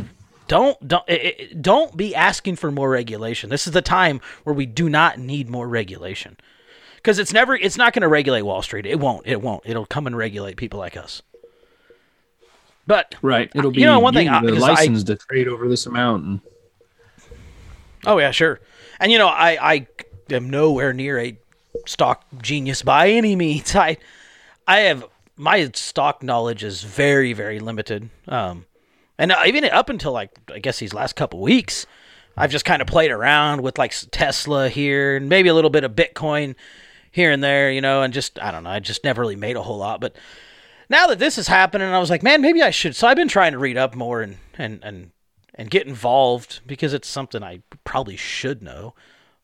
[0.53, 4.55] don't don't i- i- don't be asking for more regulation this is the time where
[4.55, 6.37] we do not need more regulation
[6.97, 9.87] because it's never it's not going to regulate wall street it won't it won't it'll
[9.87, 11.23] come and regulate people like us
[12.87, 13.49] but Right.
[13.55, 15.69] Uh, it'll be you know one thing uh, I, the I- license to trade over
[15.69, 16.25] this amount.
[16.25, 16.41] And,
[18.05, 18.59] Oh yeah, sure.
[18.99, 19.87] And you know, I I
[20.31, 21.39] am nowhere near a
[21.87, 23.77] stock genius by any means.
[23.89, 23.97] I
[24.67, 25.05] I have
[25.37, 28.11] my stock knowledge is very very limited.
[28.27, 28.67] Um,
[29.23, 31.87] and uh, even up until like I guess these last couple weeks,
[32.37, 35.85] I've just kind of played around with like Tesla here and maybe a little bit
[35.85, 36.57] of Bitcoin
[37.13, 38.71] here and there, you know, and just I don't know.
[38.71, 40.17] I just never really made a whole lot, but
[40.89, 42.97] now that this is happening, I was like, man, maybe I should.
[42.97, 45.13] So I've been trying to read up more and and and
[45.55, 48.93] and get involved because it's something I probably should know.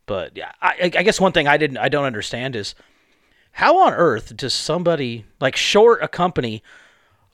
[0.07, 2.75] But yeah, I, I guess one thing I didn't I don't understand is
[3.53, 6.65] how on earth does somebody like short a company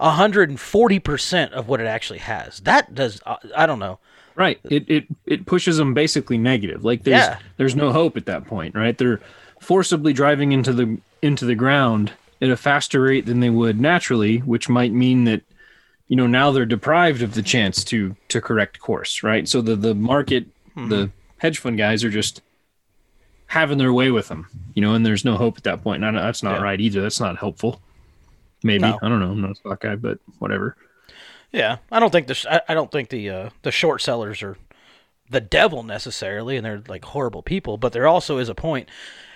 [0.00, 2.60] 140% of what it actually has?
[2.60, 3.98] That does uh, I don't know.
[4.34, 4.58] right.
[4.64, 6.84] It, it it pushes them basically negative.
[6.84, 7.38] Like there's Yeah.
[7.56, 8.96] there's no hope at that point, right?
[8.96, 9.20] They're
[9.60, 14.38] forcibly driving into the into the ground at a faster rate than they would naturally,
[14.38, 15.42] which might mean that
[16.08, 19.48] you know now they're deprived of the chance to to correct course, right?
[19.48, 20.88] So the the market, Mm-hmm.
[20.88, 22.42] the hedge fund guys are just
[23.46, 26.02] having their way with them, you know, and there's no hope at that point.
[26.02, 26.62] And that's not Yeah.
[26.64, 27.00] right either.
[27.00, 27.80] That's not helpful.
[28.64, 28.98] Maybe No.
[29.00, 29.30] I don't know.
[29.30, 30.76] I'm not a stock guy, but whatever.
[31.52, 34.56] Yeah, I don't think the I, don't think the uh, the short sellers are
[35.30, 37.76] the devil necessarily, and they're like horrible people.
[37.76, 38.88] But there also is a point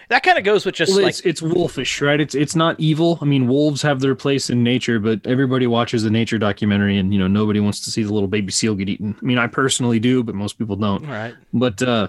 [0.08, 2.20] that kind of goes with just Well, like it's it's wolfish, right?
[2.20, 3.18] It's it's not evil.
[3.20, 7.12] I mean, wolves have their place in nature, but everybody watches the nature documentary, and
[7.12, 9.14] you know nobody wants to see the little baby seal get eaten.
[9.20, 11.06] I mean, I personally do, but most people don't.
[11.06, 11.34] right.
[11.52, 12.08] But uh,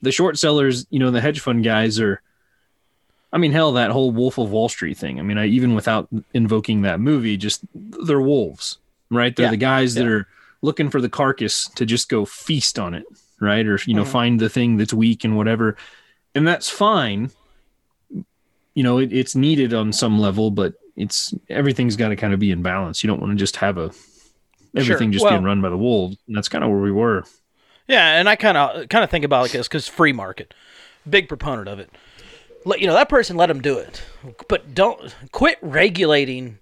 [0.00, 2.22] the short sellers, you know, the hedge fund guys are.
[3.32, 5.18] I mean, hell, that whole Wolf of Wall Street thing.
[5.20, 8.78] I mean, I, even without invoking that movie, just they're wolves,
[9.10, 9.34] right?
[9.34, 9.50] They're Yeah.
[9.50, 10.10] the guys that Yeah.
[10.10, 10.28] are
[10.62, 13.04] looking for the carcass to just go feast on it,
[13.40, 13.64] right?
[13.66, 14.10] Or you know, Mm-hmm.
[14.12, 15.76] find the thing that's weak and whatever,
[16.34, 17.30] and that's fine.
[18.74, 22.40] You know, it, it's needed on some level, but it's everything's got to kind of
[22.40, 23.02] be in balance.
[23.02, 23.90] You don't want to just have a
[24.76, 25.12] everything Sure.
[25.12, 26.16] just Well- being run by the wolves.
[26.28, 27.24] And that's kind of where we were.
[27.88, 30.54] Yeah, and I kind of kind of think about it like this because free market,
[31.08, 31.90] big proponent of it.
[32.64, 34.02] Let you know that person, let them do it,
[34.48, 36.58] but don't quit regulating.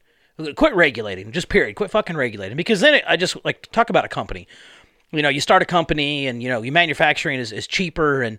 [0.55, 1.75] Quit regulating, just period.
[1.75, 4.47] Quit fucking regulating because then it, I just like talk about a company.
[5.11, 8.39] You know, you start a company and you know, your manufacturing is, is cheaper and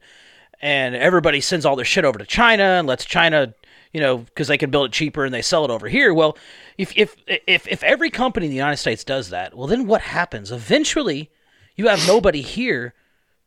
[0.62, 3.54] and everybody sends all their shit over to China and lets China,
[3.94, 6.14] you know, because they can build it cheaper and they sell it over here.
[6.14, 6.38] Well,
[6.78, 10.02] if if if if every company in the United States does that, well, then what
[10.02, 10.52] happens?
[10.52, 11.30] Eventually,
[11.76, 12.94] you have nobody here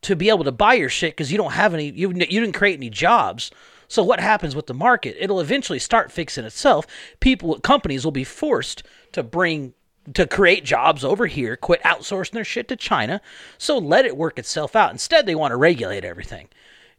[0.03, 1.89] to be able to buy your shit because you don't have any.
[1.89, 3.49] You you didn't create any jobs.
[3.87, 5.15] So what happens with the market?
[5.19, 6.87] It'll eventually start fixing itself.
[7.19, 9.73] People, companies will be forced to bring
[10.13, 13.21] to create jobs over here, quit outsourcing their shit to China.
[13.57, 14.91] So let it work itself out.
[14.91, 16.49] Instead, they want to regulate everything.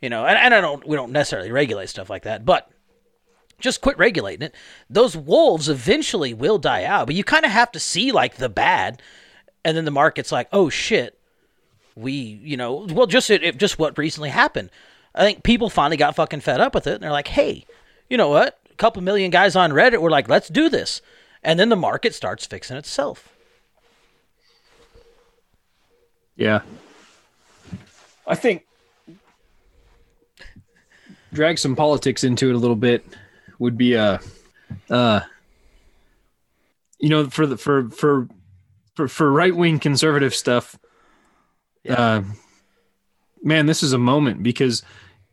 [0.00, 2.70] You know, and, and I don't we don't necessarily regulate stuff like that, but
[3.58, 4.54] just quit regulating it.
[4.90, 8.48] Those wolves eventually will die out, but you kind of have to see like the
[8.48, 9.00] bad,
[9.64, 11.18] and then the market's like, oh shit,
[11.94, 14.70] we, you know, well, just it, it just what recently happened.
[15.14, 17.64] I think people finally got fucking fed up with it, and they're like, hey,
[18.10, 18.58] you know what?
[18.70, 21.00] A couple million guys on Reddit were like, let's do this,
[21.42, 23.34] and then the market starts fixing itself.
[26.36, 26.62] Yeah.
[28.26, 28.64] I think
[31.32, 33.04] drag some politics into it a little bit
[33.58, 34.20] would be a
[34.88, 35.20] uh
[36.98, 38.28] you know for the for for
[38.94, 40.78] for, for right-wing conservative stuff
[41.88, 42.22] uh
[43.42, 44.84] man this is a moment because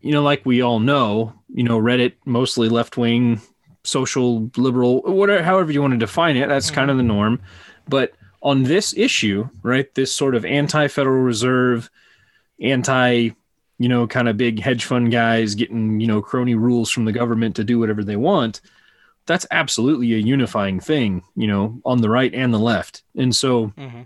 [0.02, 3.42] you know like we all know you know reddit mostly left-wing
[3.84, 7.42] social liberal whatever however you want to define it that's kind of the norm.
[7.88, 11.90] But on this issue right this sort of anti-federal reserve
[12.60, 13.32] anti
[13.80, 17.12] you know kind of big hedge fund guys getting you know crony rules from the
[17.12, 18.62] government to do whatever they want
[19.26, 23.04] that's absolutely a unifying thing you know on the right and the left.
[23.16, 24.02] And so mm-hmm.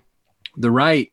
[0.57, 1.11] the right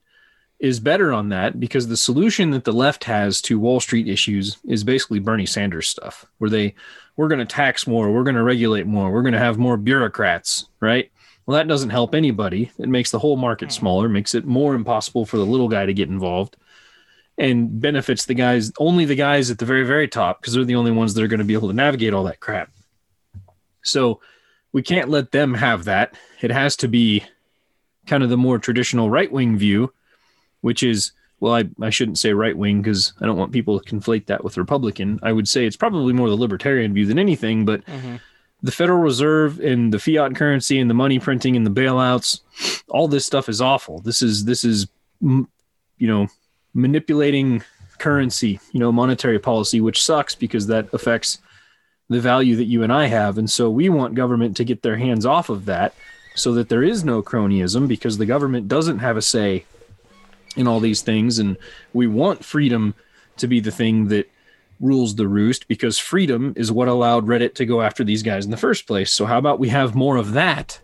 [0.63, 4.59] is better on that because the solution that the left has to Wall Street issues
[4.65, 6.75] is basically Bernie Sanders stuff, where they
[7.17, 9.77] we're going to tax more, we're going to regulate more, we're going to have more
[9.77, 11.11] bureaucrats, right?
[11.45, 12.71] Well, that doesn't help anybody.
[12.79, 13.73] It makes the whole market hmm.
[13.73, 16.57] smaller, makes it more impossible for the little guy to get involved,
[17.37, 20.77] and benefits the guys only the guys at the very very top because they're the
[20.77, 22.71] only ones that are going to be able to navigate all that crap.
[23.83, 24.21] So
[24.71, 26.15] we can't let them have that.
[26.41, 27.25] It has to be
[28.07, 29.93] kind of the more traditional right wing view,
[30.63, 33.95] which is, well, I, I shouldn't say right wing because I don't want people to
[33.95, 35.21] conflate that with Republican.
[35.23, 38.17] I would say it's probably more the libertarian view than anything, but mm-hmm.
[38.63, 42.41] the Federal Reserve and the fiat currency and the money printing and the bailouts,
[42.89, 43.99] all this stuff is awful.
[44.01, 44.87] This is, this is,
[45.21, 45.47] you
[46.01, 46.29] know,
[46.75, 47.63] manipulating
[47.99, 51.39] currency, you know, monetary policy, which sucks because that affects
[52.09, 53.39] the value that you and I have.
[53.39, 55.95] And so we want government to get their hands off of that
[56.35, 59.65] so that there is no cronyism because the government doesn't have a say
[60.57, 61.39] in all these things.
[61.39, 61.57] And
[61.93, 62.95] we want freedom
[63.39, 64.31] to be the thing that
[64.81, 68.51] rules the roost because freedom is what allowed Reddit to go after these guys in
[68.51, 69.13] the first place.
[69.13, 70.81] So how about we have more of that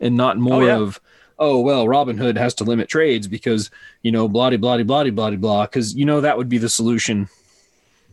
[0.00, 0.76] and not oh, more yeah.
[0.76, 1.00] of,
[1.38, 3.70] oh, well, Robinhood has to limit trades because,
[4.02, 6.68] you know, blah, blah, blah, blah, blah, blah, because, you know, that would be the
[6.68, 7.28] solution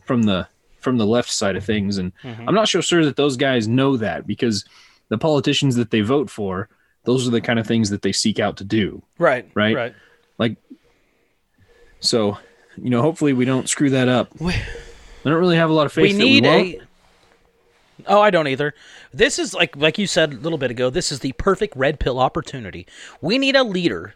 [0.05, 0.47] from the
[0.79, 2.47] from the left side of things and mm-hmm.
[2.47, 4.65] i'm not so sure that those guys know that because
[5.09, 6.69] the politicians that they vote for
[7.05, 9.49] those are the kind of things that they seek out to do Right.
[9.55, 9.75] Right.
[9.75, 9.95] Right.
[10.37, 10.57] like
[12.05, 12.37] so
[12.77, 14.31] you know hopefully we don't screw that up.
[14.41, 14.53] I
[15.23, 16.81] don't really have a lot of faith we that need we a
[18.07, 18.73] oh i don't either.
[19.13, 21.99] This is like like you said a little bit ago this is the perfect red
[21.99, 22.87] pill opportunity.
[23.21, 24.15] We need a leader.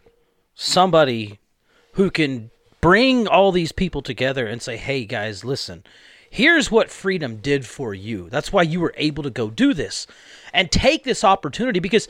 [0.54, 1.38] Somebody
[1.94, 2.50] who can
[2.80, 5.84] bring all these people together and say hey guys listen
[6.30, 8.30] here's what freedom did for you.
[8.30, 10.06] That's why you were able to go do this
[10.54, 11.80] and take this opportunity.
[11.80, 12.08] Because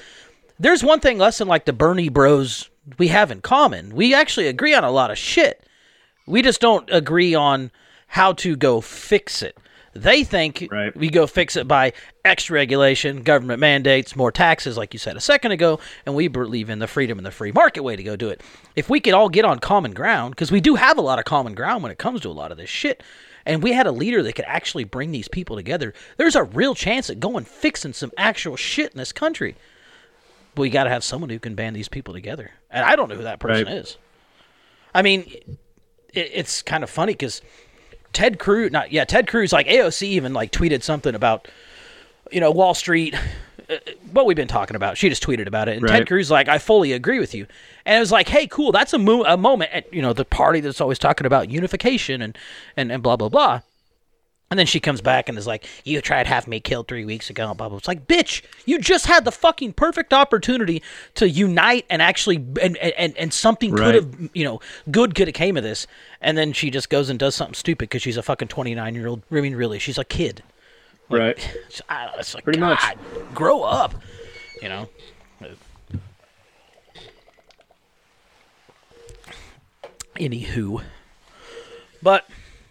[0.58, 3.94] there's one thing us and like the bernie bros we have in common.
[3.94, 5.64] We actually agree on a lot of shit
[6.26, 7.70] we just don't agree on
[8.08, 9.56] how to go fix it.
[9.92, 10.96] They think Right.
[10.96, 11.92] we go fix it by
[12.24, 16.70] extra regulation, government mandates, more taxes, like you said a second ago, and we believe
[16.70, 18.40] in the freedom and the free market way to go do it.
[18.76, 21.24] If we could all get on common ground, because we do have a lot of
[21.24, 23.02] common ground when it comes to a lot of this shit,
[23.44, 26.76] and we had a leader that could actually bring these people together, there's a real
[26.76, 29.56] chance at going fixing some actual shit in this country.
[30.54, 33.08] But we got to have someone who can band these people together, and I don't
[33.08, 33.74] know who that person Right.
[33.76, 33.96] is.
[34.94, 35.32] I mean,
[36.14, 37.42] it, it's kind of funny because
[38.12, 41.48] Ted Cruz, not yeah, Ted Cruz, like AOC even like tweeted something about,
[42.30, 43.14] you know, Wall Street,
[43.68, 43.76] uh,
[44.12, 44.98] what we've been talking about.
[44.98, 46.06] She just tweeted about it, and Ted Right.
[46.06, 47.46] Cruz like, I fully agree with you,
[47.84, 50.24] and it was like, hey, cool, that's a, mo- a moment at you know the
[50.24, 52.36] party that's always talking about unification and
[52.76, 53.60] and and blah blah blah.
[54.50, 57.30] And then she comes back and is like, "You tried having me killed three weeks
[57.30, 57.78] ago." Blah blah.
[57.78, 60.82] It's like, bitch, you just had the fucking perfect opportunity
[61.14, 65.34] to unite and actually, and and, and something could have, you know, good could have
[65.34, 65.86] came of this.
[66.20, 68.96] And then she just goes and does something stupid because she's a fucking twenty nine
[68.96, 69.22] year old.
[69.30, 70.42] I mean, really, she's a kid.
[71.08, 71.38] right.
[71.68, 72.82] It's, know, it's like, Pretty much.
[73.32, 73.94] Grow up.
[74.60, 74.88] You know.
[80.16, 80.82] Anywho,
[82.02, 82.28] but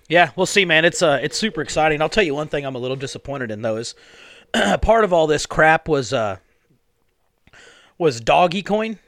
[0.10, 0.86] yeah, we'll see, man.
[0.86, 2.02] It's uh, it's super exciting.
[2.02, 2.66] I'll tell you one thing.
[2.66, 3.96] I'm a little disappointed in though is
[4.82, 6.38] part of all this crap was uh
[7.98, 9.00] was doggy coin.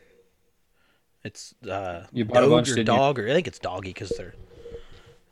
[1.24, 2.94] It's uh You bought bunch, or didn't you?
[2.94, 4.36] dog or I think it's doggy because they're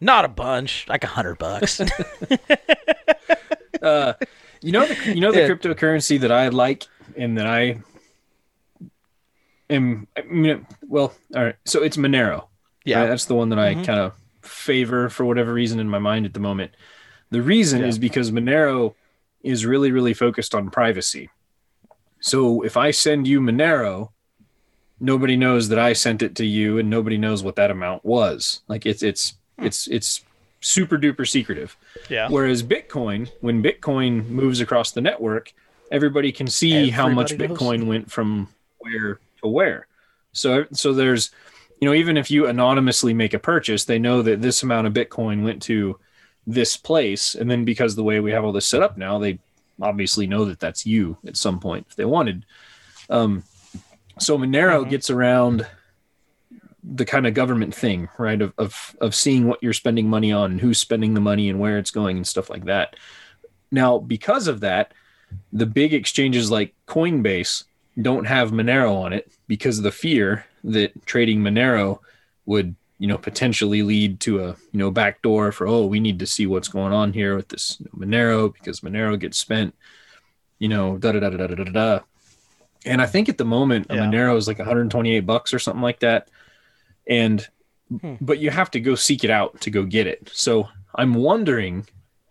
[0.02, 1.82] not a bunch, like a hundred bucks.
[3.82, 4.14] uh,
[4.62, 5.50] You know the you know the Yeah.
[5.50, 7.80] cryptocurrency that I like and that I
[9.70, 11.56] am I mean, well, all right.
[11.66, 12.48] So it's Monero.
[12.86, 12.96] Yeah.
[12.98, 13.02] Mm-hmm.
[13.04, 13.10] right?
[13.10, 16.34] That's the one that I kind of favor for whatever reason in my mind at
[16.34, 16.72] the moment.
[17.32, 18.96] The reason is because Monero
[19.44, 21.30] is really really focused on privacy.
[22.20, 24.10] So if I send you Monero,
[25.00, 28.62] nobody knows that I sent it to you and nobody knows what that amount was.
[28.68, 29.66] Like it's it's hmm.
[29.66, 30.24] it's it's
[30.62, 31.78] super duper secretive.
[32.10, 32.28] yeah.
[32.30, 35.54] Whereas Bitcoin, when Bitcoin moves across the network,
[35.92, 37.50] everybody can see how much knows.
[37.50, 39.88] Bitcoin went from where to where.
[40.34, 41.32] So so there's
[41.80, 44.94] you know even if you anonymously make a purchase, they know that this amount of
[44.94, 46.00] Bitcoin went to
[46.48, 49.40] this place and then because the way we have all this set up now, they
[49.82, 52.46] obviously know that that's you at some point if they wanted.
[53.10, 53.44] Um
[54.20, 54.90] so Monero Mm-hmm.
[54.90, 55.66] gets around
[56.84, 58.42] the kind of government thing, right?
[58.42, 61.60] Of, of of seeing what you're spending money on and who's spending the money and
[61.60, 62.96] where it's going and stuff like that.
[63.72, 64.94] Now, because of that,
[65.54, 67.66] the big exchanges like Coinbase
[68.02, 72.00] don't have Monero on it because of the fear that trading Monero
[72.46, 76.28] would, you know, potentially lead to a, you know, backdoor for oh, we need to
[76.28, 79.76] see what's going on here with this Monero because Monero gets spent,
[80.60, 82.00] you know, da da da da da da da.
[82.86, 84.02] And I think at the moment, a Yeah.
[84.02, 86.30] Monero is like 128 bucks or something like that
[87.10, 87.48] and
[87.90, 88.16] hmm.
[88.22, 91.86] but you have to go seek it out to go get it so i'm wondering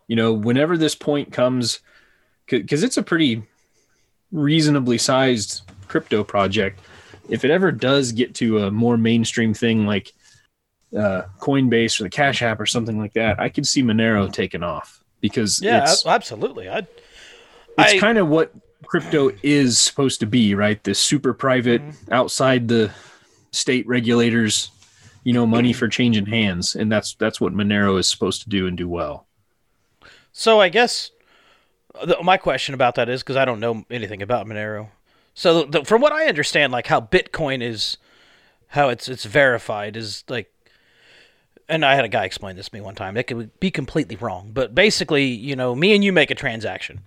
[0.07, 1.81] you know whenever this point comes
[2.47, 3.43] because it's a pretty
[4.33, 6.81] reasonably sized crypto project
[7.29, 10.13] if it ever does get to a more mainstream thing like
[10.97, 14.63] uh, coinbase or the cash app or something like that i could see monero taking
[14.63, 16.69] off because Yeah, it's, absolutely.
[16.69, 18.53] I it's I- kind of what
[18.85, 20.83] crypto is supposed to be, right?
[20.85, 22.13] This super private, Mm-hmm.
[22.13, 22.91] outside the
[23.51, 24.71] state regulators,
[25.25, 28.67] you know, money for changing hands, and that's that's what Monero is supposed to do
[28.69, 29.27] and do well.
[30.33, 31.11] So I guess
[32.05, 34.89] the, my question about that is because I don't know anything about Monero.
[35.35, 37.97] So the, from what I understand, like how Bitcoin is,
[38.69, 40.53] how it's it's verified is like,
[41.69, 43.17] and I had a guy explain this to me one time.
[43.17, 47.01] It could be completely wrong, but basically, you know, me and you make a transaction,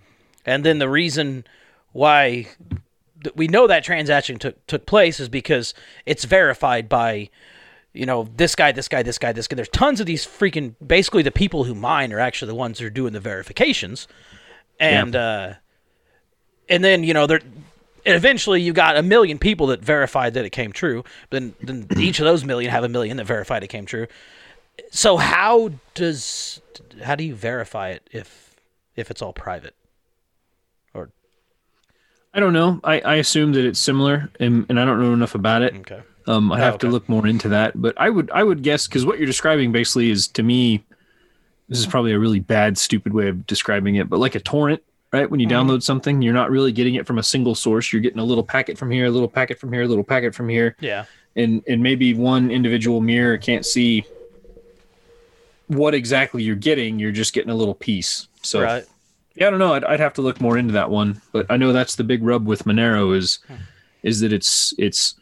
[0.46, 1.44] and then the reason
[1.92, 2.48] why
[3.36, 5.74] we know that transaction took took place is because
[6.06, 7.28] it's verified by
[7.92, 9.56] you know, this guy, this guy, this guy, this guy.
[9.56, 10.74] There's tons of these freaking.
[10.84, 14.08] Basically, the people who mine are actually the ones who are doing the verifications,
[14.80, 15.54] and uh,
[16.68, 17.40] and then you know, there.
[18.04, 21.04] Eventually, you got a million people that verified that it came true.
[21.30, 24.08] Then, then each of those million have a million that verified it came true.
[24.90, 26.60] So how does
[27.04, 28.56] how do you verify it if
[28.96, 29.74] if it's all private?
[30.94, 31.10] Or
[32.34, 32.80] I don't know.
[32.82, 35.76] I, I assume that it's similar, and, and I don't know enough about it.
[35.80, 36.86] okay, Um, I have okay.
[36.88, 39.70] to look more into that, but I would I would guess because what you're describing
[39.70, 40.82] basically is to me,
[41.72, 44.82] this is probably a really bad, stupid way of describing it, but like a torrent,
[45.10, 45.30] right?
[45.30, 45.70] When you mm-hmm.
[45.70, 47.92] download something, you're not really getting it from a single source.
[47.92, 50.34] You're getting a little packet from here, a little packet from here, a little packet
[50.34, 54.04] from here, yeah, and and maybe one individual mirror can't see
[55.68, 56.98] what exactly you're getting.
[56.98, 58.28] You're just getting a little piece.
[58.42, 58.84] So right.
[59.34, 59.72] yeah, I don't know.
[59.72, 62.22] I'd, I'd have to look more into that one, but I know that's the big
[62.22, 63.54] rub with Monero is hmm.
[64.02, 65.14] is that it's it's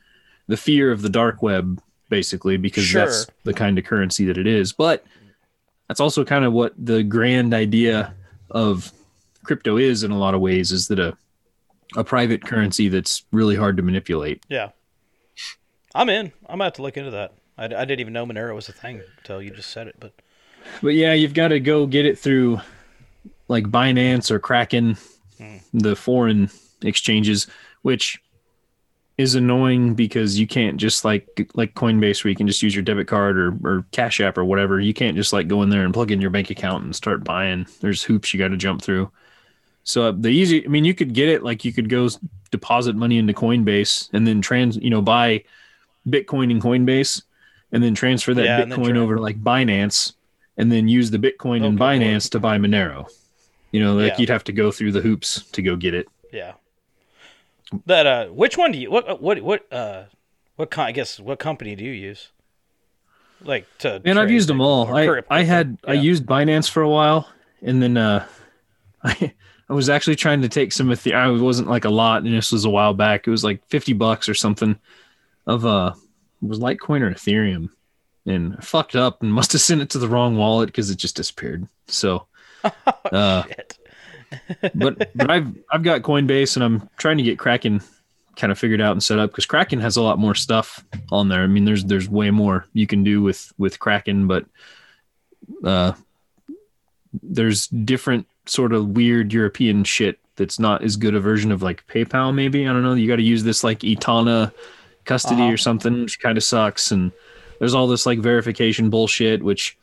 [0.48, 4.48] the fear of the dark web basically because that's the kind of currency that it
[4.48, 4.72] is.
[4.72, 5.04] But
[5.90, 8.14] that's also kind of what the grand idea
[8.48, 8.92] of
[9.42, 11.16] crypto is in a lot of ways is that a
[11.96, 14.46] a private currency that's really hard to manipulate.
[14.48, 14.68] Yeah.
[15.92, 16.26] I'm in.
[16.46, 17.32] I'm gonna have to look into that.
[17.58, 19.96] I, I didn't even know Monero was a thing until you just said it.
[19.98, 20.12] But
[20.80, 22.60] But yeah, you've got to go get it through
[23.48, 24.96] like Binance or Kraken,
[25.38, 25.56] hmm.
[25.74, 26.50] the foreign
[26.82, 27.48] exchanges,
[27.82, 28.22] which
[29.20, 32.82] is annoying because you can't just like like Coinbase where you can just use your
[32.82, 34.80] debit card or, or Cash App or whatever.
[34.80, 37.22] You can't just like go in there and plug in your bank account and start
[37.22, 37.66] buying.
[37.80, 39.10] There's hoops you got to jump through.
[39.84, 42.08] So uh, the easy, I mean, you could get it like you could go
[42.50, 45.44] deposit money into Coinbase and then trans, you know, buy
[46.08, 47.22] Bitcoin in Coinbase
[47.72, 50.12] and then transfer that Yeah, Bitcoin over to like Binance
[50.56, 51.78] and then use the Bitcoin in Oh, lord.
[51.78, 53.06] Binance to buy Monero.
[53.72, 54.18] You know, like Yeah.
[54.18, 56.08] you'd have to go through the hoops to go get it.
[56.32, 56.52] Yeah.
[57.86, 60.04] That uh, which one do you what what what uh
[60.56, 62.32] what con- I guess what company do you use?
[63.42, 64.94] Like to And I've used them all.
[64.94, 65.22] I.
[65.30, 67.28] I had I used Binance for a while,
[67.62, 68.26] and then uh,
[69.02, 69.32] I
[69.68, 71.14] I was actually trying to take some of the.
[71.14, 73.26] I wasn't like a lot, and this was a while back.
[73.26, 74.78] It was like fifty bucks or something
[75.46, 75.94] of uh,
[76.42, 77.70] it was Litecoin or Ethereum,
[78.26, 80.96] and I fucked up and must have sent it to the wrong wallet because it
[80.96, 81.66] just disappeared.
[81.86, 82.26] So,
[83.12, 83.78] uh, Shit.
[84.74, 87.80] But but I've I've got Coinbase and I'm trying to get Kraken
[88.36, 91.28] kind of figured out and set up because Kraken has a lot more stuff on
[91.28, 91.42] there.
[91.42, 94.46] I mean, there's there's way more you can do with with Kraken, but
[95.64, 95.92] uh,
[97.22, 101.86] there's different sort of weird European shit that's not as good a version of like
[101.86, 102.34] PayPal.
[102.34, 102.94] Maybe I don't know.
[102.94, 104.52] You got to use this like Etana
[105.04, 105.52] custody Uh-huh.
[105.52, 106.92] or something, which kind of sucks.
[106.92, 107.12] And
[107.58, 109.76] there's all this like verification bullshit, which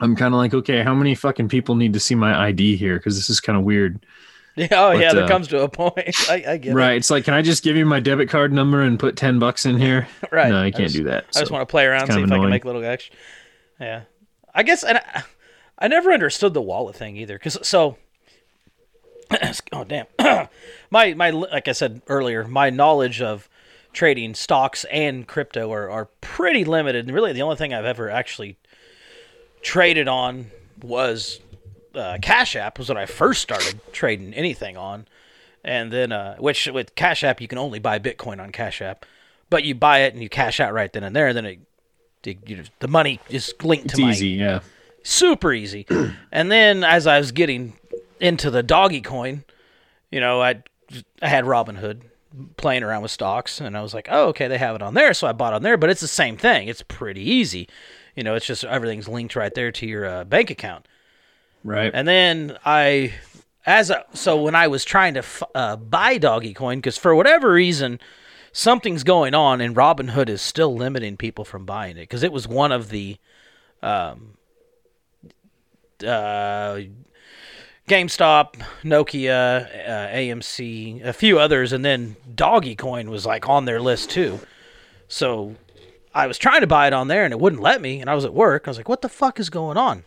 [0.00, 2.96] I'm kind of like, okay, how many fucking people need to see my ID here?
[2.96, 4.04] Because this is kind of weird.
[4.56, 6.14] Yeah, oh yeah, But, there uh, comes to a point.
[6.30, 6.96] I, I get Right.
[6.96, 9.66] It's like, can I just give you my debit card number and put 10 bucks
[9.66, 10.06] in here?
[10.30, 10.48] Right.
[10.48, 11.24] No, I I can't just- do that.
[11.34, 13.16] I just want to play around, see if of I can make a little extra.
[13.80, 14.02] Yeah,
[14.54, 15.24] I guess, and I,
[15.80, 17.34] I never understood the wallet thing either.
[17.36, 17.98] Because so,
[19.72, 20.06] oh damn,
[20.90, 23.48] my my like I said earlier, my knowledge of
[23.92, 27.06] trading stocks and crypto are are pretty limited.
[27.06, 28.56] And really, the only thing I've ever actually
[29.64, 30.50] traded on
[30.80, 31.40] was
[31.94, 32.78] uh, Cash App.
[32.78, 35.08] Was when I first started trading anything on,
[35.64, 39.04] and then uh, which with Cash App you can only buy Bitcoin on Cash App,
[39.50, 41.28] but you buy it and you cash out right then and there.
[41.28, 41.58] and Then it,
[42.24, 44.28] it you the money is linked It's to my easy.
[44.28, 44.60] Yeah.
[45.02, 45.86] super easy.
[46.32, 47.72] and then as I was getting
[48.20, 49.44] into the doggy coin,
[50.10, 50.62] you know, I
[51.20, 52.02] I had Robinhood
[52.56, 55.14] playing around with stocks, and I was like, oh, okay, they have it on there,
[55.14, 55.76] so I bought on there.
[55.76, 56.68] But it's the same thing.
[56.68, 57.68] It's pretty easy.
[58.14, 60.86] You know, it's just everything's linked right there to your uh, bank account.
[61.64, 61.90] Right.
[61.92, 63.14] And then I,
[63.66, 67.14] as a, so when I was trying to f- uh, buy Doggy Coin, because for
[67.14, 67.98] whatever reason,
[68.52, 72.46] something's going on, and Robinhood is still limiting people from buying it because it was
[72.46, 73.16] one of the,
[73.82, 74.34] um,
[76.06, 76.80] uh,
[77.88, 83.80] GameStop, Nokia, uh, AMC, a few others, and then Doggy Coin was like on their
[83.80, 84.40] list too.
[85.08, 85.56] So
[86.14, 88.00] I was trying to buy it on there, and it wouldn't let me.
[88.00, 88.66] And I was at work.
[88.66, 90.04] I was like, "What the fuck is going on?"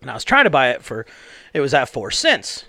[0.00, 1.06] and I was trying to buy it for
[1.54, 2.66] it was at four cents.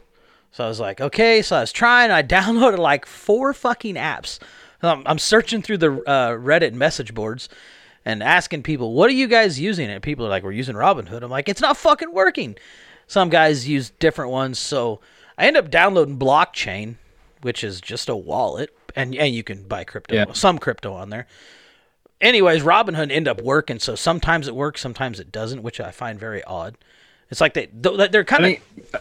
[0.54, 1.42] So I was like, okay.
[1.42, 2.10] So I was trying.
[2.12, 4.40] I downloaded like four fucking apps.
[4.82, 7.50] Um, I'm searching through the uh, Reddit message boards
[8.06, 11.22] and asking people, "What are you guys using?" And people are like, "We're using Robinhood."
[11.24, 12.56] I'm like, "It's not fucking working."
[13.08, 15.00] Some guys use different ones, so
[15.38, 16.96] I end up downloading Blockchain,
[17.42, 20.26] which is just a wallet, and and you can buy crypto, Yeah.
[20.34, 21.28] some crypto on there.
[22.22, 26.20] Anyways, Robinhood end up working, so sometimes it works, sometimes it doesn't, which I find
[26.20, 26.78] very odd.
[27.30, 28.54] It's like they they're kind I of.
[28.78, 29.00] mean, uh,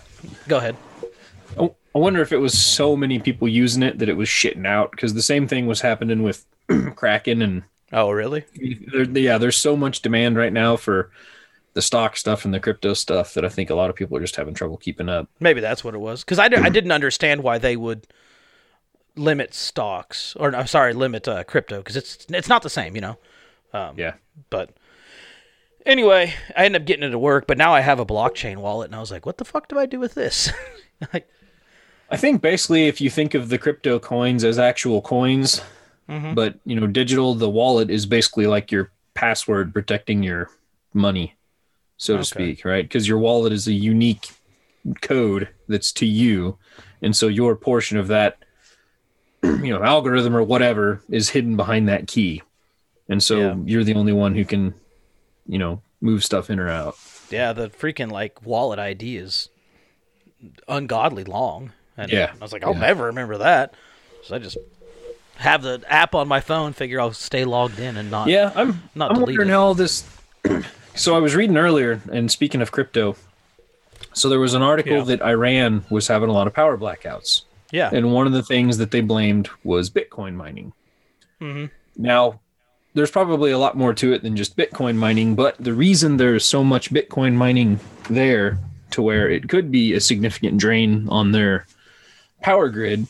[0.49, 0.77] Go ahead.
[1.59, 4.67] I I wonder if it was so many people using it that it was shitting
[4.67, 6.45] out because the same thing was happening with
[6.97, 7.63] Kraken and
[7.93, 8.45] Oh, really?
[8.93, 11.13] there, yeah, there's so much demand right now for
[11.75, 14.21] the stock stuff and the crypto stuff that I think a lot of people are
[14.21, 15.29] just having trouble keeping up.
[15.39, 16.25] Maybe that's what it was.
[16.25, 18.07] Because I, I didn't understand why they would
[19.17, 23.01] limit stocks, or I'm sorry, limit uh, crypto, because it's it's not the same, you
[23.01, 23.19] know.
[23.73, 24.15] Um, Yeah.
[24.51, 24.71] But
[25.87, 27.47] anyway, I ended up getting it to work.
[27.47, 29.79] But now I have a blockchain wallet, and I was like, what the fuck do
[29.79, 30.51] I do with this?
[31.13, 31.29] like,
[32.11, 35.61] I think basically if you think of the crypto coins as actual coins,
[36.07, 36.35] Mm-hmm.
[36.35, 40.51] but you know, digital, the wallet is basically like your password protecting your
[40.93, 41.35] money,
[41.97, 42.85] so to speak, right?
[42.85, 44.29] Because your wallet is a unique
[45.01, 46.59] code that's to you,
[47.01, 48.44] and so your portion of that,
[49.45, 52.43] you know, algorithm or whatever is hidden behind that key,
[53.09, 53.55] and so Yeah.
[53.65, 54.75] you're the only one who can,
[55.47, 56.97] you know, move stuff in or out.
[57.31, 59.49] yeah, the freaking like wallet ID is
[60.69, 61.73] ungodly long.
[61.97, 62.33] And Yeah.
[62.39, 62.81] I was like, I'll Yeah.
[62.81, 63.73] never remember that.
[64.25, 64.57] So I just
[65.37, 66.73] have the app on my phone.
[66.73, 68.29] Figure I'll stay logged in and not.
[68.29, 70.05] Yeah, I'm not I'm wondering how all this.
[70.95, 73.17] so I was reading earlier, and speaking of crypto,
[74.13, 75.05] so there was an article Yeah.
[75.05, 77.43] that Iran was having a lot of power blackouts,
[77.75, 77.91] Yeah.
[77.93, 80.73] and one of the things that they blamed was Bitcoin mining.
[81.41, 81.71] Mhm.
[81.97, 82.41] Now,
[82.95, 86.45] there's probably a lot more to it than just Bitcoin mining, but the reason there's
[86.45, 88.59] so much Bitcoin mining there
[88.93, 91.67] to where it could be a significant drain on their
[92.43, 93.09] power grid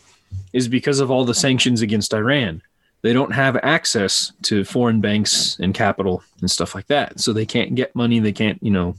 [0.54, 2.62] is because of all the sanctions against Iran.
[3.02, 7.20] They don't have access to foreign banks and capital and stuff like that.
[7.20, 8.18] So they can't get money.
[8.18, 8.94] They can't, you know,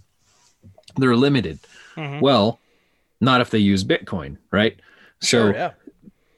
[0.96, 1.58] they're limited.
[1.98, 2.60] Well,
[3.20, 4.78] not if they use Bitcoin, right?
[5.26, 5.72] So Sure, yeah.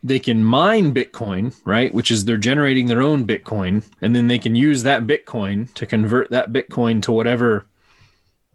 [0.03, 1.93] they can mine Bitcoin, right?
[1.93, 5.85] Which is they're generating their own Bitcoin, and then they can use that Bitcoin to
[5.85, 7.65] convert that Bitcoin to whatever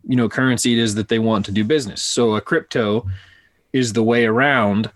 [0.05, 2.03] you know currency it is that they want to do business.
[2.03, 3.07] So a crypto
[3.72, 4.91] is the way around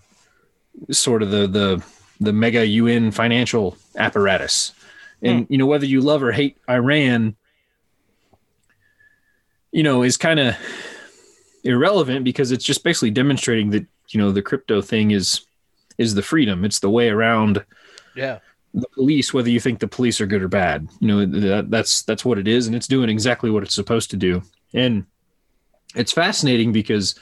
[0.90, 1.84] sort of the the
[2.20, 4.72] the mega UN financial apparatus.
[5.22, 5.52] And hmm.
[5.52, 7.36] you know whether you love or hate Iran
[9.72, 10.56] you know is kind of
[11.64, 15.46] irrelevant because it's just basically demonstrating that you know the crypto thing is
[15.98, 16.64] is the freedom.
[16.64, 17.64] It's the way around
[18.14, 18.38] Yeah.
[18.74, 20.86] the police, whether you think the police are good or bad.
[21.00, 24.10] You know, that, that's that's what it is, and it's doing exactly what it's supposed
[24.10, 24.42] to do.
[24.74, 25.06] And
[25.94, 27.14] it's fascinating because,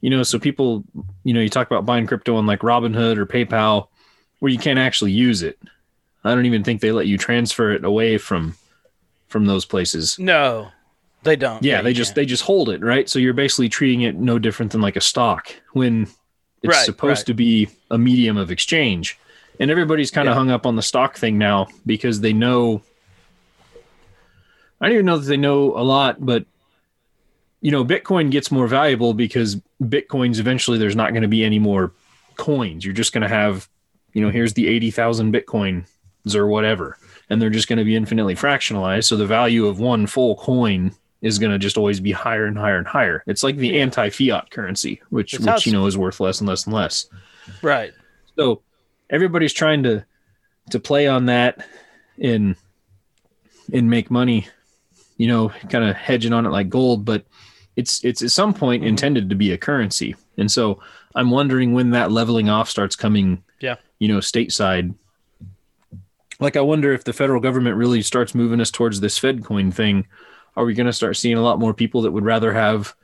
[0.00, 0.84] you know, so people,
[1.24, 3.88] you know, you talk about buying crypto on like Robinhood or PayPal,
[4.38, 5.58] where you can't actually use it.
[6.24, 8.54] I don't even think they let you transfer it away from
[9.28, 10.18] from those places.
[10.18, 10.70] No,
[11.22, 11.62] they don't.
[11.62, 13.08] Yeah, you they just they just hold it, right?
[13.08, 16.02] So you're basically treating it no different than like a stock when
[16.62, 17.26] it's Right, supposed right.
[17.26, 19.18] to be a medium of exchange.
[19.58, 20.38] And everybody's kind of Yeah.
[20.38, 22.82] hung up on the stock thing now because they know
[24.80, 26.46] I don't even know that they know a lot, but
[27.60, 31.58] you know, Bitcoin gets more valuable because Bitcoins eventually there's not going to be any
[31.58, 31.92] more
[32.36, 32.86] coins.
[32.86, 33.68] You're just going to have,
[34.14, 35.84] you know, here's the 80,000 Bitcoins
[36.34, 36.96] or whatever,
[37.28, 39.04] and they're just going to be infinitely fractionalized.
[39.04, 40.92] So the value of one full coin
[41.22, 43.22] is going to just always be higher and higher and higher.
[43.26, 46.64] It's like the anti-fiat currency, which It's which you know is worth less and less
[46.66, 47.06] and less.
[47.62, 47.92] right.
[48.36, 48.62] So
[49.10, 50.04] everybody's trying to
[50.70, 51.66] to play on that
[52.20, 52.56] and
[53.72, 54.48] and make money,
[55.16, 57.24] you know, kind of hedging on it like gold, but
[57.76, 58.88] it's it's at some point mm-hmm.
[58.88, 60.16] intended to be a currency.
[60.38, 60.80] And so
[61.14, 63.76] I'm wondering when that leveling off starts coming, Yeah.
[63.98, 64.94] you know, stateside.
[66.38, 69.70] Like I wonder if the federal government really starts moving us towards this Fed coin
[69.70, 70.06] thing,
[70.56, 72.94] are we going to start seeing a lot more people that would rather have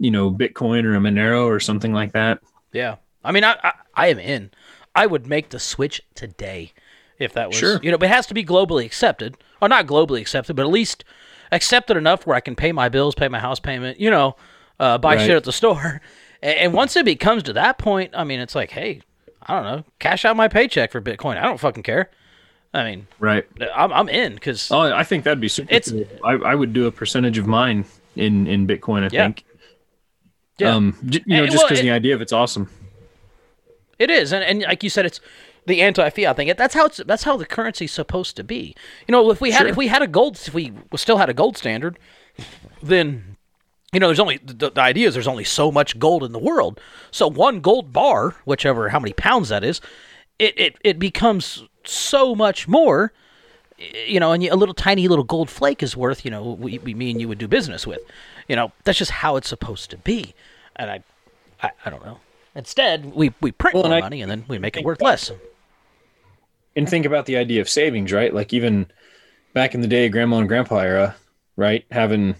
[0.00, 2.38] you know, Bitcoin or a Monero or something like that?
[2.72, 2.96] Yeah.
[3.24, 4.50] I mean, I, I I am in.
[4.94, 6.72] I would make the switch today
[7.18, 7.80] if that was Sure.
[7.82, 10.70] you know, but it has to be globally accepted, or not globally accepted, but at
[10.70, 11.02] least
[11.50, 14.36] accepted enough where I can pay my bills, pay my house payment, you know,
[14.78, 15.26] uh, buy Right.
[15.26, 16.00] shit at the store.
[16.40, 19.00] And, and once it becomes to that point, I mean, it's like, hey,
[19.42, 21.36] I don't know, cash out my paycheck for Bitcoin.
[21.36, 22.10] I don't fucking care.
[22.78, 23.44] I mean, Right.
[23.74, 25.72] I'm I'm in because Oh, I think that'd be super.
[25.74, 26.06] It's- cool.
[26.24, 27.84] I, I would do a percentage of mine
[28.16, 29.02] in in Bitcoin.
[29.02, 29.24] I Yeah.
[29.24, 29.44] think.
[30.58, 32.70] yeah, Um, you know, And- just because it- the idea of it's awesome.
[33.98, 35.20] It is, and, and like you said, it's
[35.66, 36.52] the anti-fiat thing.
[36.56, 38.74] That's how it's that's how the currency's supposed to be.
[39.06, 39.68] You know, if we had Sure.
[39.68, 41.98] if we had a gold if we still had a gold standard,
[42.82, 43.36] then
[43.92, 46.38] you know there's only the, the idea is there's only so much gold in the
[46.38, 46.80] world.
[47.10, 49.80] So one gold bar, whichever how many pounds that is,
[50.38, 53.12] it it, it becomes so much more.
[54.06, 56.94] You know, and a little tiny little gold flake is worth you know we, we
[56.94, 58.00] me and you would do business with.
[58.48, 60.34] You know, that's just how it's supposed to be,
[60.74, 61.02] and I
[61.62, 62.18] I, I don't know.
[62.54, 65.00] Instead, we, we print Well, and more I money and then we make it worth
[65.00, 65.30] less.
[66.74, 68.34] And think about the idea of savings, right?
[68.34, 68.86] Like even
[69.52, 71.16] back in the day, grandma and grandpa era,
[71.56, 71.84] right?
[71.92, 72.34] Having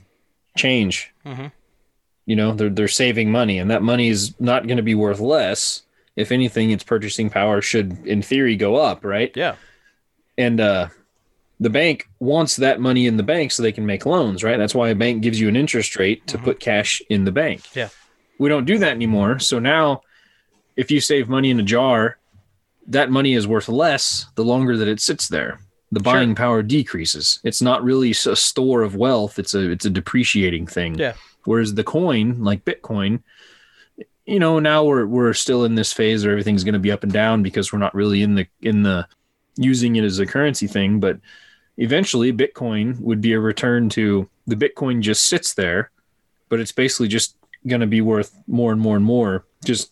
[0.57, 1.13] change.
[1.25, 1.53] Mhm.
[2.27, 5.21] You know, they're they're saving money, and that money is not going to be worth
[5.21, 5.83] less.
[6.19, 9.33] If anything, its purchasing power should, in theory, go up, right?
[9.37, 9.55] Yeah.
[10.37, 10.89] and uh,
[11.61, 14.59] the bank wants that money in the bank so they can make loans, right?
[14.59, 17.63] That's why a bank gives you an interest rate to put cash in the bank.
[17.75, 17.89] Yeah.
[18.39, 19.39] We don't do that anymore.
[19.41, 20.03] So now,
[20.77, 22.19] if you save money in a jar,
[22.87, 25.59] that money is worth less the longer that it sits there.
[25.91, 26.13] The Sure.
[26.13, 27.41] buying power decreases.
[27.45, 29.39] It's not really a store of wealth.
[29.39, 30.99] It's a it's a depreciating thing.
[30.99, 31.15] Yeah.
[31.45, 33.23] Whereas the coin, like Bitcoin,
[34.29, 37.03] you know, now we're we're still in this phase where everything's going to be up
[37.03, 39.07] and down because we're not really in the in the
[39.57, 41.01] using it as a currency thing.
[41.01, 41.19] But
[41.79, 45.91] eventually, Bitcoin would be a return to the Bitcoin just sits there,
[46.49, 49.91] but it's basically just going to be worth more and more and more just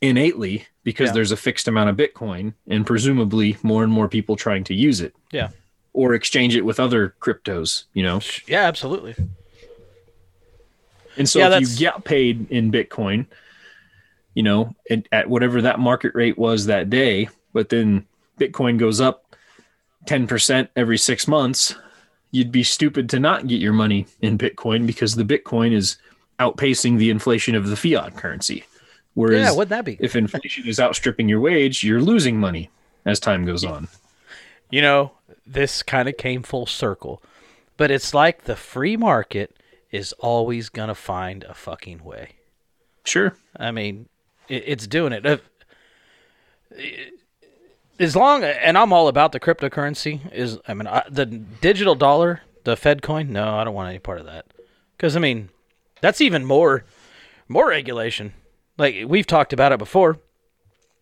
[0.00, 1.14] innately because Yeah.
[1.14, 5.00] there's a fixed amount of Bitcoin and presumably more and more people trying to use
[5.00, 5.48] it Yeah.
[5.92, 7.84] or exchange it with other cryptos.
[7.94, 8.20] You know.
[8.46, 9.16] Yeah, absolutely.
[11.18, 13.26] And so Yeah, if that's- you get paid in Bitcoin,
[14.34, 18.06] you know, at, at whatever that market rate was that day, but then
[18.38, 19.34] Bitcoin goes up
[20.06, 21.74] 10% every six months,
[22.30, 25.96] you'd be stupid to not get your money in Bitcoin because the Bitcoin is
[26.38, 28.64] outpacing the inflation of the fiat currency.
[29.14, 29.96] Whereas Yeah, wouldn't that be?
[30.00, 32.70] if inflation is outstripping your wage, you're losing money
[33.04, 33.88] as time goes on.
[34.70, 35.12] You know,
[35.46, 37.20] this kind of came full circle.
[37.76, 39.56] But it's like the free market
[39.90, 42.32] is always going to find a fucking way.
[43.04, 43.34] Sure.
[43.56, 44.08] I mean,
[44.48, 45.24] it, it's doing it.
[45.26, 45.38] Uh,
[46.70, 47.12] if-
[47.98, 52.42] As long and I'm all about the cryptocurrency is I mean I, the digital dollar,
[52.64, 53.32] the Fed coin.
[53.32, 54.46] No, I don't want any part of that.
[54.98, 55.48] Cuz I mean,
[56.00, 56.84] that's even more
[57.48, 58.34] more regulation.
[58.76, 60.18] Like we've talked about it before.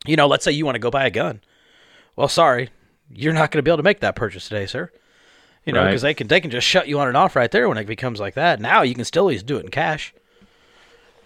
[0.06, 1.40] You know, let's say you want to go buy a gun.
[2.14, 2.70] Well, sorry,
[3.10, 4.90] you're not going to be able to make that purchase today, sir.
[5.66, 5.88] You know, Right.
[5.88, 7.86] because they can they can just shut you on and off right there when it
[7.86, 8.60] becomes like that.
[8.60, 10.14] Now you can still always do it in cash.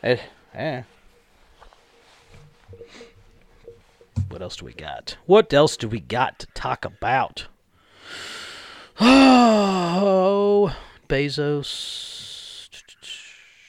[0.03, 0.17] Eh,
[0.55, 0.83] eh.
[4.29, 5.17] What else do we got?
[5.27, 7.47] What else do we got to talk about?
[9.03, 10.75] Oh,
[11.09, 12.69] Bezos.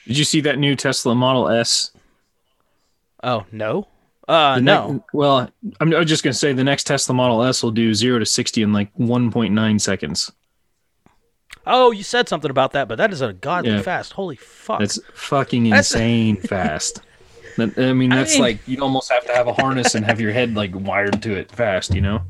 [0.06, 1.90] Did you see that new Tesla Model S?
[3.22, 3.88] Oh no.
[4.28, 5.04] Uh The no.
[5.14, 5.48] well,
[5.80, 8.26] I'm, I was just gonna say the next Tesla Model S will do zero to
[8.26, 10.30] sixty in like 1.9 seconds.
[11.66, 13.82] Oh, you said something about that, but that is a godly Yeah.
[13.82, 14.14] fast.
[14.14, 14.80] Holy fuck.
[14.80, 17.00] That's fucking That's- insane fast.
[17.56, 20.04] That- I mean, I that's mean- like you'd almost have to have a harness and
[20.04, 21.94] have your head like wired to it fast.
[21.94, 22.22] You know?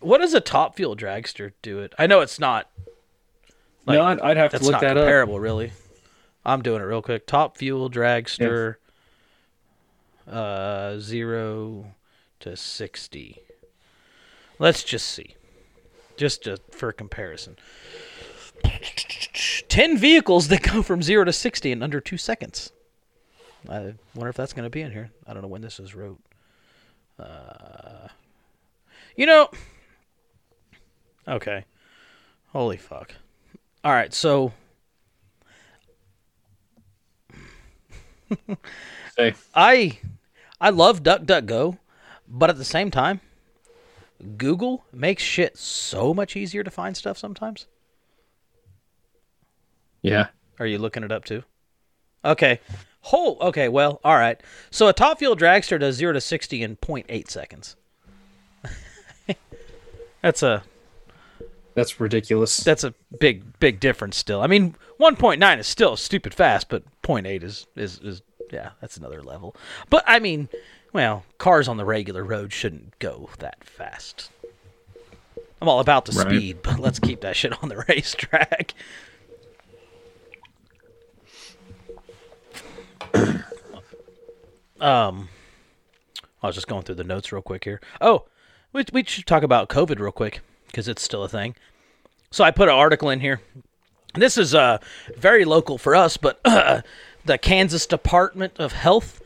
[0.00, 1.94] What does a top fuel dragster do it?
[1.98, 2.68] I know it's not.
[3.86, 5.02] Like, no, I'd, I'd have to look that up.
[5.04, 5.72] comparable, really.
[6.44, 7.26] I'm doing it real quick.
[7.26, 8.76] Top fuel dragster,
[10.30, 11.94] uh, zero
[12.40, 13.38] to sixty.
[14.58, 15.36] Let's just see,
[16.16, 17.56] just to, for comparison.
[19.68, 22.72] Ten vehicles that go from zero to sixty in under two seconds.
[23.68, 25.10] I wonder if that's going to be in here.
[25.26, 26.20] I don't know when this is wrote.
[27.18, 28.08] Uh,
[29.16, 29.48] you know.
[31.26, 31.64] Okay.
[32.52, 33.14] Holy fuck.
[33.82, 34.52] All right, so
[39.16, 39.98] Say, I
[40.60, 41.78] I love DuckDuckGo,
[42.28, 43.20] but at the same time,
[44.36, 47.66] Google makes shit so much easier to find stuff sometimes.
[50.04, 50.28] Yeah,
[50.60, 51.42] Are you looking it up too?
[52.24, 52.60] Okay.
[53.00, 54.40] Whole okay, well, all right.
[54.70, 57.76] So a top fuel dragster does 0 to 60 in 0.8 seconds.
[60.22, 60.62] that's a
[61.74, 62.58] that's ridiculous.
[62.58, 64.40] that's a big big difference still.
[64.40, 69.22] I mean, 1.9 is still stupid fast, but 0.8 is is is yeah, that's another
[69.22, 69.54] level.
[69.90, 70.48] But I mean,
[70.92, 74.30] well, cars on the regular road shouldn't go that fast.
[75.60, 76.26] I'm all about the Right.
[76.28, 78.72] speed, but let's keep that shit on the racetrack.
[84.80, 85.28] um
[86.42, 87.80] I was just going through the notes real quick here.
[88.00, 88.24] Oh,
[88.72, 91.54] we we should talk about COVID real quick because it's still a thing.
[92.30, 93.40] So I put an article in here.
[94.14, 94.78] This is uh,
[95.16, 99.22] very local for us, but the Kansas Department of Health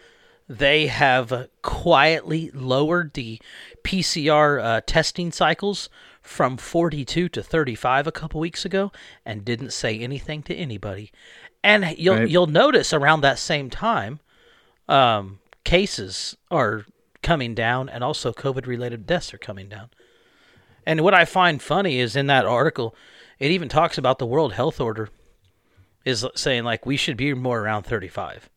[0.48, 3.40] they have uh, quietly lowered the
[3.84, 5.90] PCR uh, testing cycles
[6.22, 8.92] from 42 to 35 a couple weeks ago,
[9.24, 11.10] and didn't say anything to anybody.
[11.64, 12.28] And you'll Right.
[12.28, 14.20] you'll notice around that same time,
[14.88, 16.84] um, cases are
[17.22, 19.90] coming down, and also COVID-related deaths are coming down.
[20.86, 22.94] And what I find funny is in that article,
[23.38, 25.08] it even talks about the World Health Order
[26.04, 28.48] is saying like we should be more around 35.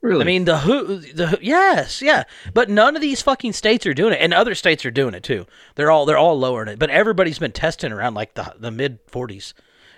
[0.00, 0.22] really?
[0.22, 3.94] I mean the who the who- yes yeah, but none of these fucking states are
[3.94, 5.46] doing it, and other states are doing it too.
[5.74, 9.06] They're all they're all lowering it, but everybody's been testing around like the the mid
[9.06, 9.52] 40s,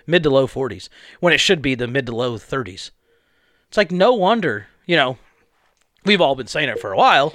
[0.07, 0.89] mid to low 40s,
[1.19, 2.91] when it should be the mid to low 30s.
[3.67, 5.17] It's like no wonder you know
[6.05, 7.33] we've all been saying it for a while.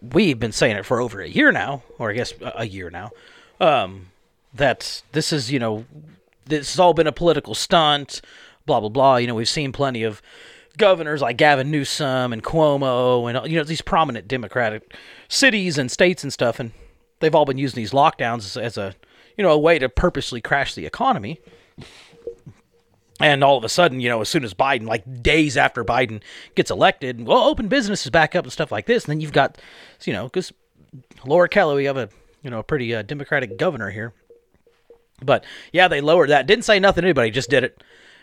[0.00, 3.10] We've been saying it for over a year now, or I guess a year now.
[3.60, 4.08] Um,
[4.54, 5.84] that this is you know
[6.46, 8.20] this has all been a political stunt,
[8.66, 9.16] blah blah blah.
[9.16, 10.22] You know we've seen plenty of
[10.76, 14.94] governors like Gavin Newsom and Cuomo and you know these prominent Democratic
[15.28, 16.72] cities and states and stuff, and
[17.20, 18.94] they've all been using these lockdowns as, as a
[19.36, 21.40] you know a way to purposely crash the economy.
[23.20, 26.20] And all of a sudden, you know, as soon as Biden, like days after Biden
[26.56, 29.04] gets elected, well, open businesses back up and stuff like this.
[29.04, 29.56] And then you've got,
[30.04, 30.52] you know, because
[31.24, 32.08] Laura Kelly, we have a,
[32.42, 34.12] you know, a pretty uh, Democratic governor here.
[35.22, 36.46] But yeah, they lowered that.
[36.48, 37.82] Didn't say nothing to anybody, just did it.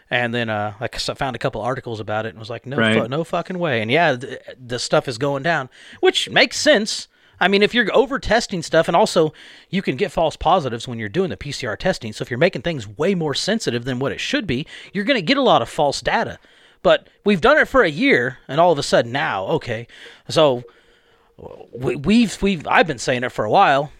[0.09, 3.01] And then uh, I found a couple articles about it and was like, no, Right.
[3.01, 3.81] fu- no fucking way.
[3.81, 5.69] And yeah, the, the stuff is going down,
[6.01, 7.07] which makes sense.
[7.41, 9.33] I mean, if you're over testing stuff, and also
[9.71, 12.13] you can get false positives when you're doing the PCR testing.
[12.13, 15.17] So if you're making things way more sensitive than what it should be, you're going
[15.17, 16.37] to get a lot of false data.
[16.83, 19.87] But we've done it for a year, and all of a sudden now, okay,
[20.29, 20.63] so
[21.73, 23.91] we, we've we've I've been saying it for a while.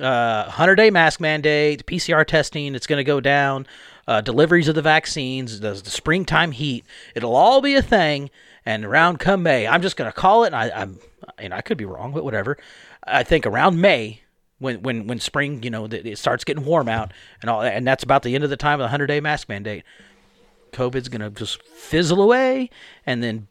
[0.00, 3.66] Uh, 100 day mask mandate, PCR testing, it's going to go down.
[4.06, 6.84] Uh, deliveries of the vaccines, the, the springtime heat,
[7.16, 8.30] it'll all be a thing.
[8.66, 10.48] And around come May, I'm just going to call it.
[10.48, 10.98] And I, I'm,
[11.38, 12.58] and I could be wrong, but whatever.
[13.06, 14.22] I think around May,
[14.58, 18.02] when when when spring, you know, it starts getting warm out, and all, and that's
[18.02, 19.84] about the end of the time of the 100 day mask mandate.
[20.72, 22.70] COVID's going to just fizzle away,
[23.06, 23.46] and then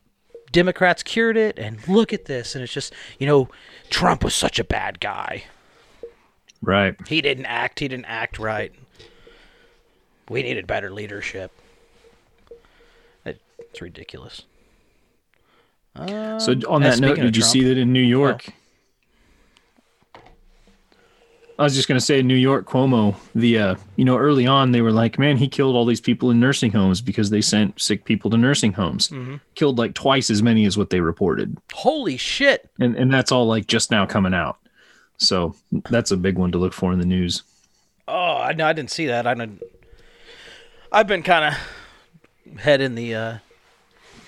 [0.52, 1.58] Democrats cured it.
[1.58, 3.50] And look at this, and it's just, you know,
[3.90, 5.46] Trump was such a bad guy.
[6.62, 6.96] right.
[7.08, 7.80] He didn't act.
[7.80, 8.74] He didn't act right.
[10.28, 11.52] We needed better leadership.
[13.26, 14.44] It's ridiculous.
[16.40, 18.48] So on that note, did you see that in New York?
[21.58, 23.16] I was just gonna say, in New York Cuomo.
[23.34, 26.30] The uh, you know, early on they were like, man, he killed all these people
[26.30, 29.10] in nursing homes because they sent sick people to nursing homes.
[29.56, 32.70] Killed like twice as many as what they reported, Holy shit.
[32.80, 34.58] and and that's all like just now coming out.
[35.18, 35.56] So
[35.90, 37.44] that's a big one to look for in the news.
[38.06, 38.68] Oh, I know.
[38.68, 39.26] I didn't see that.
[39.26, 39.64] I didn't.
[40.92, 43.38] I've been kind of head in the uh,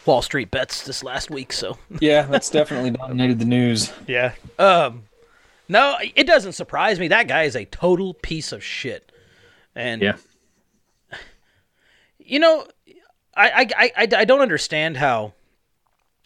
[0.08, 3.92] Wall Street bets this last week, so Yeah, that's definitely dominated the news.
[4.08, 4.34] yeah.
[4.58, 5.04] Um,
[5.70, 7.10] no, it doesn't surprise me.
[7.10, 9.12] That guy is a total piece of shit,
[9.76, 10.16] and Yeah.
[12.20, 12.66] you know,
[13.36, 15.34] I, I, I, I- I don't understand how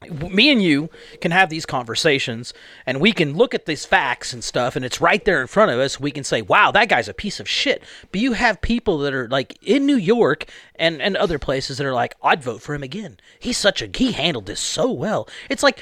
[0.10, 0.90] me and you
[1.20, 2.54] can have these conversations
[2.88, 5.72] and we can look at these facts and stuff and it's right there in front
[5.72, 6.00] of us.
[6.00, 7.84] We can say, wow, that guy's a piece of shit.
[8.12, 10.46] But you have people that are like in New York
[10.76, 13.18] and, and other places that are like, I'd vote for him again.
[13.40, 15.28] He's such a, he handled this so well.
[15.50, 15.80] It's like,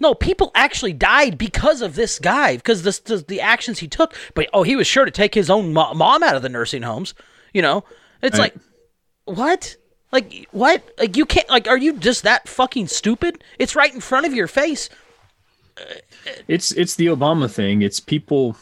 [0.00, 4.14] no, people actually died because of this guy, because this, the, the actions he took.
[4.34, 6.82] But oh, he was sure to take his own mo- mom out of the nursing
[6.82, 7.14] homes.
[7.52, 7.84] You know,
[8.22, 8.54] it's Right.
[8.54, 9.76] like, what?
[10.12, 10.82] Like what?
[10.98, 11.48] Like you can't?
[11.48, 13.42] Like are you just that fucking stupid?
[13.58, 14.88] It's right in front of your face.
[16.48, 17.82] It's it's the Obama thing.
[17.82, 18.56] It's people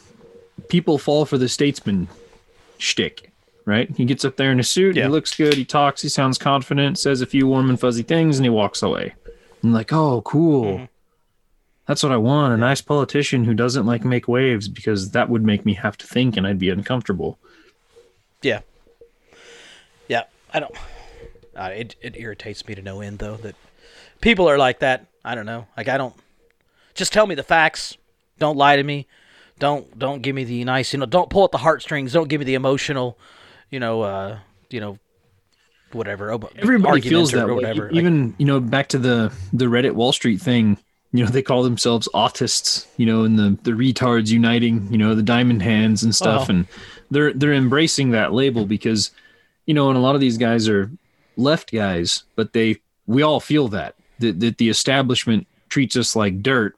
[0.67, 2.07] people fall for the statesman
[2.77, 3.31] shtick,
[3.65, 3.89] right?
[3.95, 5.03] He gets up there in a suit, Yeah.
[5.03, 8.37] he looks good, he talks, he sounds confident, says a few warm and fuzzy things,
[8.37, 9.13] and he walks away.
[9.63, 10.65] I'm like, oh, cool.
[10.65, 10.85] Mm-hmm.
[11.87, 12.53] That's what I want.
[12.53, 16.05] A nice politician who doesn't like make waves because that would make me have to
[16.07, 17.39] think and I'd be uncomfortable.
[18.41, 18.59] Yeah.
[20.07, 20.23] Yeah.
[20.53, 20.75] I don't.
[21.57, 23.55] Uh, it it irritates me to no end though that
[24.21, 25.07] people are like that.
[25.25, 25.67] I don't know.
[25.75, 26.13] Like I don't.
[26.93, 27.97] Just tell me the facts.
[28.39, 29.07] Don't lie to me.
[29.59, 30.93] Don't don't give me the nice.
[30.93, 31.05] You know.
[31.05, 32.13] Don't pull at the heartstrings.
[32.13, 33.17] Don't give me the emotional.
[33.71, 34.01] You know.
[34.01, 34.39] uh
[34.69, 34.99] You know.
[35.93, 36.31] Whatever.
[36.57, 37.53] Everybody feels or that way.
[37.53, 37.85] Whatever.
[37.85, 40.77] Like, Even you know, back to the the Reddit Wall Street thing.
[41.13, 42.85] You know, they call themselves autists.
[42.97, 44.91] You know, and the the retards uniting.
[44.91, 46.67] You know, the diamond hands and stuff, and
[47.09, 49.11] they're they're embracing that label because,
[49.65, 50.91] you know, and a lot of these guys are
[51.37, 56.41] left guys, but they we all feel that that, that the establishment treats us like
[56.41, 56.75] dirt,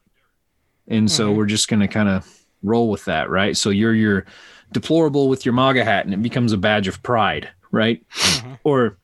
[0.88, 1.38] and so mm-hmm.
[1.38, 2.28] we're just gonna kind of
[2.64, 3.56] roll with that, right?
[3.58, 4.26] So you're your
[4.72, 8.04] deplorable with your MAGA hat, and it becomes a badge of pride, right?
[8.10, 8.54] Mm-hmm.
[8.64, 8.98] Or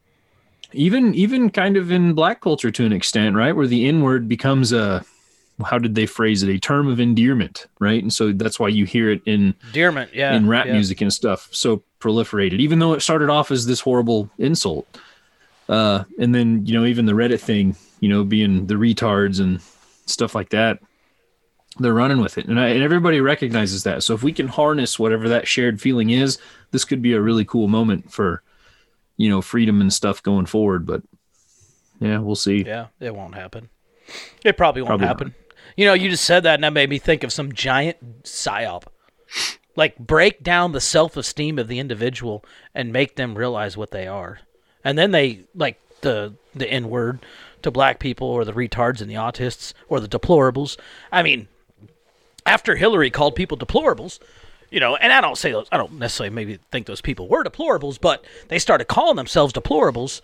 [0.74, 3.56] even even kind of in black culture to an extent, right?
[3.56, 5.04] Where the N word becomes a
[5.64, 6.50] how did they phrase it?
[6.50, 8.02] A term of endearment, right?
[8.02, 10.14] And so that's why you hear it in Dearment.
[10.14, 10.36] Yeah.
[10.36, 10.74] in rap yeah.
[10.74, 14.86] music and stuff so proliferated, even though it started off as this horrible insult.
[15.68, 19.62] Uh, and then you know even the Reddit thing, you know, being the retards and
[20.06, 20.80] stuff like that,
[21.80, 24.04] they're running with it, and, I, and everybody recognizes that.
[24.04, 26.38] So if we can harness whatever that shared feeling is,
[26.72, 28.44] this could be a really cool moment for
[29.18, 30.86] you know freedom and stuff going forward.
[30.86, 31.02] But
[32.00, 32.64] yeah, we'll see.
[32.64, 33.70] Yeah, it won't happen.
[34.44, 35.36] It probably won't Probably happen.
[35.76, 38.84] You know, you just said that, and that made me think of some giant psyop.
[39.76, 44.40] Like break down the self-esteem of the individual and make them realize what they are,
[44.86, 47.20] and then they like the the N word
[47.64, 50.78] to black people or the retards and the autists or the deplorables.
[51.12, 51.50] I mean,
[52.46, 54.20] after Hillary called people deplorables,
[54.70, 57.44] you know, and I don't say those, I don't necessarily maybe think those people were
[57.44, 60.22] deplorables, but they started calling themselves deplorables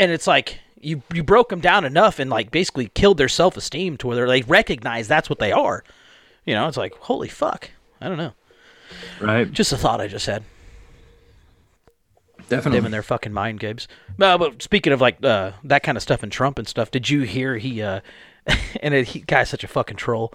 [0.00, 3.56] and it's like you you broke them down enough and like basically killed their self
[3.56, 5.84] esteem to where they recognize that's what they are.
[6.44, 7.70] You know, it's like holy fuck.
[8.00, 8.32] I don't know.
[9.20, 9.50] Right?
[9.50, 10.42] Just a thought I just had.
[12.50, 12.78] Definitely.
[12.78, 13.88] Them and their fucking mind games.
[14.18, 17.08] No, but speaking of like uh, that kind of stuff and Trump and stuff, did
[17.08, 18.00] you hear he uh,
[18.82, 20.32] and it, he guy's such a fucking troll.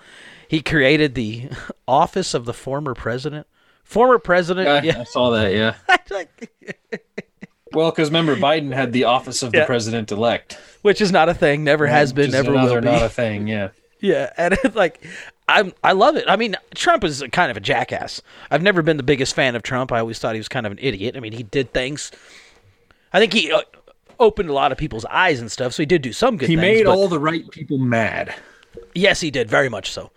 [0.47, 1.49] He created the
[1.87, 3.47] office of the former president.
[3.83, 5.01] Former president, Yeah, yeah.
[5.01, 5.53] I saw that.
[5.53, 5.75] Yeah.
[7.73, 10.57] well, because remember, Biden had the office of the president elect.
[10.81, 12.87] which is not a thing, never has been, Which never another will be.
[12.87, 13.47] Not a thing.
[13.47, 13.69] Yeah.
[13.99, 15.05] Yeah, and it's like
[15.47, 16.25] I'm I love it.
[16.27, 18.21] I mean, Trump is kind of a jackass.
[18.49, 19.91] I've never been the biggest fan of Trump.
[19.91, 21.15] I always thought he was kind of an idiot.
[21.15, 22.11] I mean, he did things.
[23.13, 23.61] I think he uh,
[24.19, 25.73] opened a lot of people's eyes and stuff.
[25.73, 26.61] So he did do some good He things.
[26.61, 28.33] made all the right people mad.
[28.93, 30.11] Yes, he did very much so.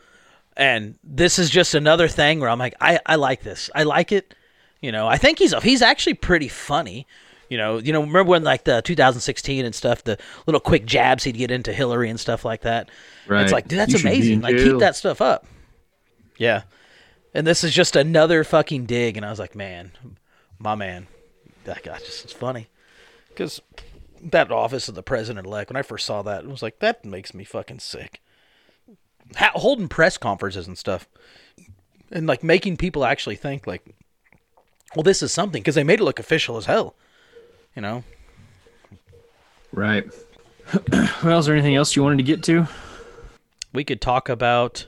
[0.56, 3.70] And this is just another thing where I'm like, I, I like this.
[3.74, 4.34] I like it.
[4.80, 7.06] You know, I think he's he's actually pretty funny.
[7.48, 11.24] You know, you know, remember when like the 2016 and stuff, the little quick jabs
[11.24, 12.90] he'd get into Hillary and stuff like that.
[13.26, 13.42] Right.
[13.42, 14.40] It's like, dude, that's amazing.
[14.40, 15.46] Like, keep that stuff up.
[16.36, 16.62] Yeah.
[17.34, 19.92] And this is just another fucking dig, and I was like, man,
[20.58, 21.06] my man,
[21.64, 22.68] that guy just is funny.
[23.28, 23.60] Because
[24.22, 27.04] that office of the president elect, when I first saw that, it was like, that
[27.04, 28.20] makes me fucking sick
[29.36, 31.08] ha- holding press conferences and stuff
[32.10, 33.84] and like making people actually think like
[34.94, 36.94] well this is something because they made it look official as hell
[37.78, 38.02] you know
[39.70, 40.10] Right.
[41.22, 42.66] well, is there anything else you wanted to get to?
[43.72, 44.86] we could talk about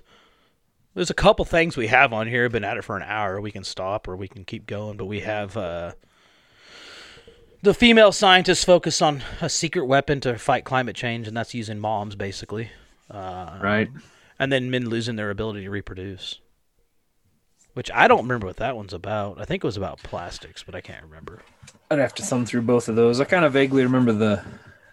[0.94, 2.48] there's a couple things we have on here.
[2.48, 3.40] Been at it for an hour.
[3.40, 4.96] We can stop or we can keep going.
[4.96, 5.92] But we have uh,
[7.62, 11.78] the female scientists focus on a secret weapon to fight climate change, and that's using
[11.78, 12.70] moms basically.
[13.08, 13.88] Uh, Right.
[14.38, 16.40] And then men losing their ability to reproduce.
[17.80, 19.40] Which I don't remember what that one's about.
[19.40, 21.38] I think it was about plastics, but I can't remember.
[21.90, 23.22] I'd have to thumb through both of those.
[23.22, 24.44] I kind of vaguely remember the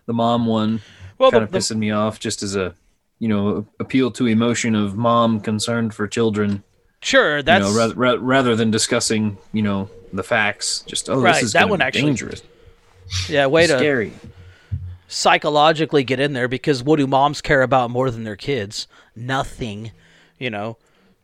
[0.06, 0.80] the mom one.
[1.18, 2.76] Well, kind the- of the- pissing me off just as a
[3.20, 6.64] you know appeal to emotion of mom concerned for children.
[7.02, 10.80] Sure, that's you know, rather, rather, rather than discussing you know the facts.
[10.88, 12.42] Just oh, Right, this is that one actually- dangerous,
[13.28, 14.14] yeah, way to scary.
[15.10, 18.88] psychologically get in there because what do moms care about more than their kids?
[19.14, 19.92] Nothing,
[20.40, 20.78] you know.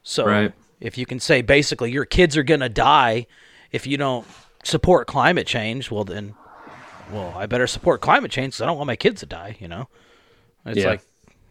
[0.04, 0.52] So Right.
[0.84, 3.26] If you can say basically your kids are gonna die
[3.72, 4.28] if you don't
[4.64, 6.36] support climate change, well then,
[7.12, 9.58] well I better support climate change because I don't want my kids to die.
[9.60, 9.88] You know,
[10.66, 10.88] it's Yeah.
[10.90, 11.02] like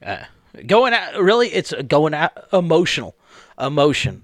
[0.04, 0.24] uh,
[0.66, 3.16] going at really it's going at emotional
[3.58, 4.22] emotion.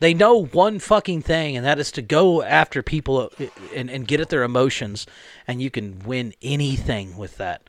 [0.00, 4.06] They know one fucking thing, and that is to go after people uh, and, and
[4.06, 5.06] get at their emotions,
[5.46, 7.62] and you can win anything with that.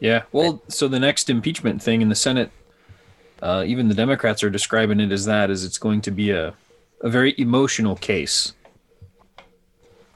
[0.00, 0.22] Yeah.
[0.32, 2.50] Well, so the next impeachment thing in the Senate,
[3.42, 6.54] uh, even the Democrats are describing it as that, as it's going to be a,
[7.02, 8.54] a very emotional case.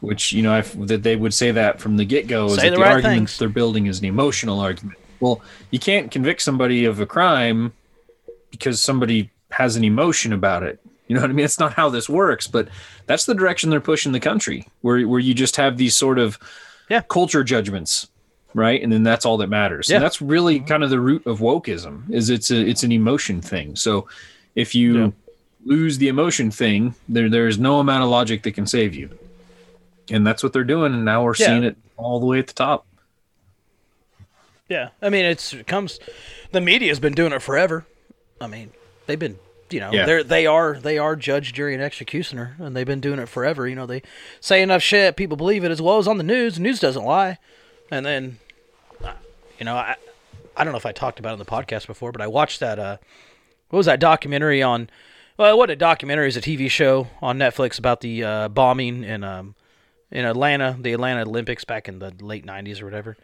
[0.01, 2.71] Which you know, I've, that they would say that from the get go is that
[2.71, 3.39] the the, right argument things.
[3.39, 4.99] they're building is an emotional argument.
[5.21, 7.73] Well, you can't convict somebody of a crime
[8.51, 10.79] because somebody has an emotion about it.
[11.09, 11.45] You know what I mean?
[11.45, 12.69] It's not how this works, but
[13.07, 16.39] that's the direction they're pushing the country, where where you just have these sort of
[16.91, 17.03] Yeah.
[17.09, 18.09] culture judgments,
[18.57, 18.83] right?
[18.83, 19.89] And then that's all that matters.
[19.89, 19.97] Yeah.
[19.97, 20.67] And that's really mm-hmm.
[20.67, 23.77] kind of the root of wokeism is it's a it's an emotion thing.
[23.77, 24.09] So
[24.55, 25.11] if you Yeah.
[25.65, 29.11] lose the emotion thing, there there is no amount of logic that can save you.
[30.11, 31.47] And that's what they're doing, and now we're Yeah.
[31.47, 32.87] seeing it all the way at the top.
[34.69, 36.01] Yeah, I mean, it's it comes.
[36.53, 37.87] The media's been doing it forever.
[38.41, 38.71] I mean,
[39.07, 39.39] they've been,
[39.71, 40.07] you know, Yeah.
[40.07, 43.69] they're they are they are judge, jury, and executioner, and they've been doing it forever.
[43.69, 44.03] You know, they
[44.41, 46.55] say enough shit, people believe it as well as on the news.
[46.57, 47.39] The news doesn't lie,
[47.91, 48.39] and then,
[49.59, 49.97] you know, I
[50.57, 52.61] I don't know if I talked about it on the podcast before, but I watched
[52.61, 52.79] that.
[52.79, 52.97] Uh,
[53.71, 54.89] what was that documentary on?
[55.37, 59.23] Well, what a documentary is a TV show on Netflix about the uh, bombing in
[59.25, 59.55] um
[60.11, 63.17] in Atlanta, the Atlanta Olympics back in the late '90s or whatever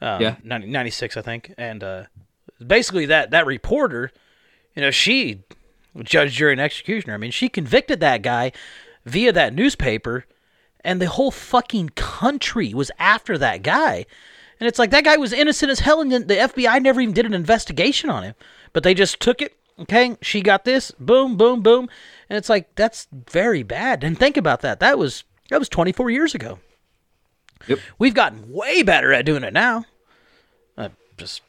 [0.00, 0.36] um, Yeah.
[0.42, 2.04] 90, 96 I think and uh,
[2.66, 4.10] basically that that reporter
[4.74, 5.44] you know she
[6.02, 8.50] judge jury and executioner I mean she convicted that guy
[9.04, 10.24] via that newspaper
[10.82, 14.06] and the whole fucking country was after that guy
[14.62, 17.26] and it's like that guy was innocent as hell and the FBI never even did
[17.26, 18.34] an investigation on him
[18.72, 21.88] but they just took it okay she got this boom boom boom
[22.30, 26.10] and it's like that's very bad and think about that that was that was 24
[26.10, 26.60] years ago
[27.68, 27.78] Yep.
[27.98, 29.84] We've gotten way better at doing it now.
[30.76, 31.42] Uh, just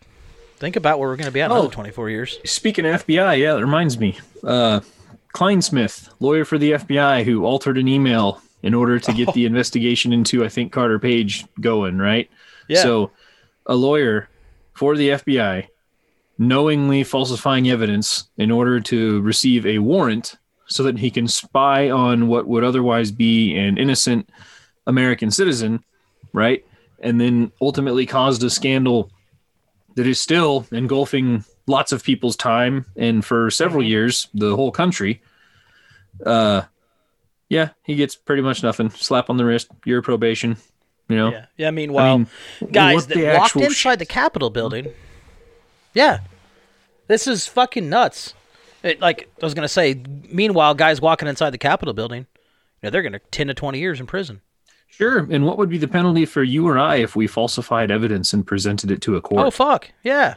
[0.58, 1.72] think about where we're going to be at in another Oh.
[1.72, 2.40] 24 years.
[2.46, 4.20] Speaking of FBI, yeah, that reminds me.
[4.44, 4.82] Uh,
[5.34, 10.14] Clinesmith, lawyer for the FBI, who altered an email in order to get the investigation
[10.14, 12.30] into, I think, Carter Page going, right?
[12.68, 12.82] Yeah.
[12.82, 13.12] So,
[13.66, 14.30] a lawyer
[14.74, 15.68] for the FBI
[16.38, 20.36] knowingly falsifying evidence in order to receive a warrant
[20.68, 24.30] so that he can spy on what would otherwise be an innocent
[24.88, 25.84] American citizen,
[26.34, 26.66] right?
[27.00, 29.12] And then ultimately caused a scandal
[29.96, 35.22] that is still engulfing lots of people's time and for several years the whole country
[36.26, 36.62] uh
[37.50, 40.58] yeah he gets pretty much nothing slap on the wrist your probation
[41.14, 41.46] you know Yeah.
[41.58, 41.72] Yeah.
[41.72, 42.28] Meanwhile, mean,
[42.72, 44.88] guys that walked inside sh- the Capitol building.
[45.94, 46.20] Yeah.
[47.08, 48.34] This is fucking nuts.
[48.82, 52.22] It, like I was going to say, meanwhile, guys walking inside the Capitol building,
[52.82, 54.42] you know, they're going to 10 to 20 years in prison.
[54.88, 58.32] sure and what would be the penalty for you or i if we falsified evidence
[58.34, 59.92] and presented it to a court Oh, fuck.
[60.04, 60.36] Yeah.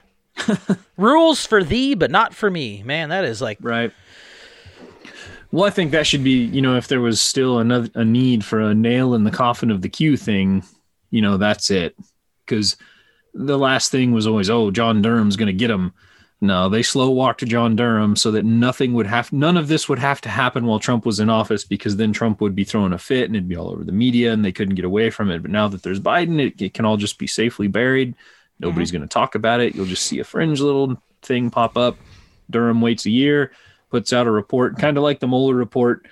[0.96, 2.82] Rules for thee, but not for me.
[2.82, 3.92] Man, that is like, right
[5.56, 8.44] well i think that should be you know if there was still another a need
[8.44, 10.62] for a nail in the coffin of the q thing
[11.10, 11.96] you know that's it.
[12.44, 12.76] Because
[13.32, 15.94] the last thing was always oh john durham's going to get him
[16.42, 19.98] no they slow walked john durham so that nothing would have none of this would
[19.98, 22.98] have to happen while trump was in office because then trump would be throwing a
[22.98, 25.40] fit and it'd be all over the media and they couldn't get away from it.
[25.40, 28.14] But now that there's biden it, it can all just be safely buried.
[28.58, 28.98] Nobody's mm-hmm.
[28.98, 29.74] going to talk about it.
[29.74, 31.96] You'll just see a fringe little thing pop up.
[32.50, 33.52] Durham waits a year
[33.90, 36.06] puts out a report kind of like the Mueller report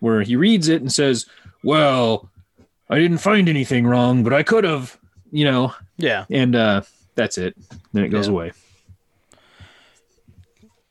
[0.00, 1.26] where he reads it and says
[1.62, 2.28] well
[2.90, 4.98] i didn't find anything wrong but i could have
[5.30, 6.24] you know yeah.
[6.30, 6.82] and uh
[7.14, 7.54] that's it
[7.92, 8.32] then it goes Yeah.
[8.32, 8.52] away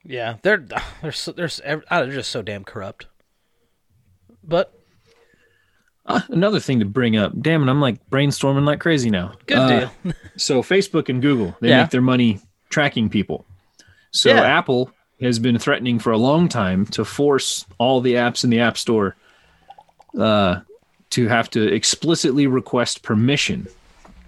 [0.03, 0.37] Yeah.
[0.41, 0.65] They're,
[1.01, 1.49] they're, so, they're,
[1.89, 3.05] ah, they're just so damn corrupt.
[4.43, 4.73] But
[6.05, 9.57] Uh, another thing to bring up damn it i'm like brainstorming like crazy now good
[9.59, 10.13] Uh, deal.
[10.35, 11.81] so facebook and google they Yeah.
[11.83, 13.45] make their money tracking people
[14.11, 14.41] so Yeah.
[14.41, 14.89] apple
[15.21, 18.77] has been threatening for a long time to force all the apps in the App
[18.77, 19.15] Store
[20.17, 20.61] uh,
[21.11, 23.67] to have to explicitly request permission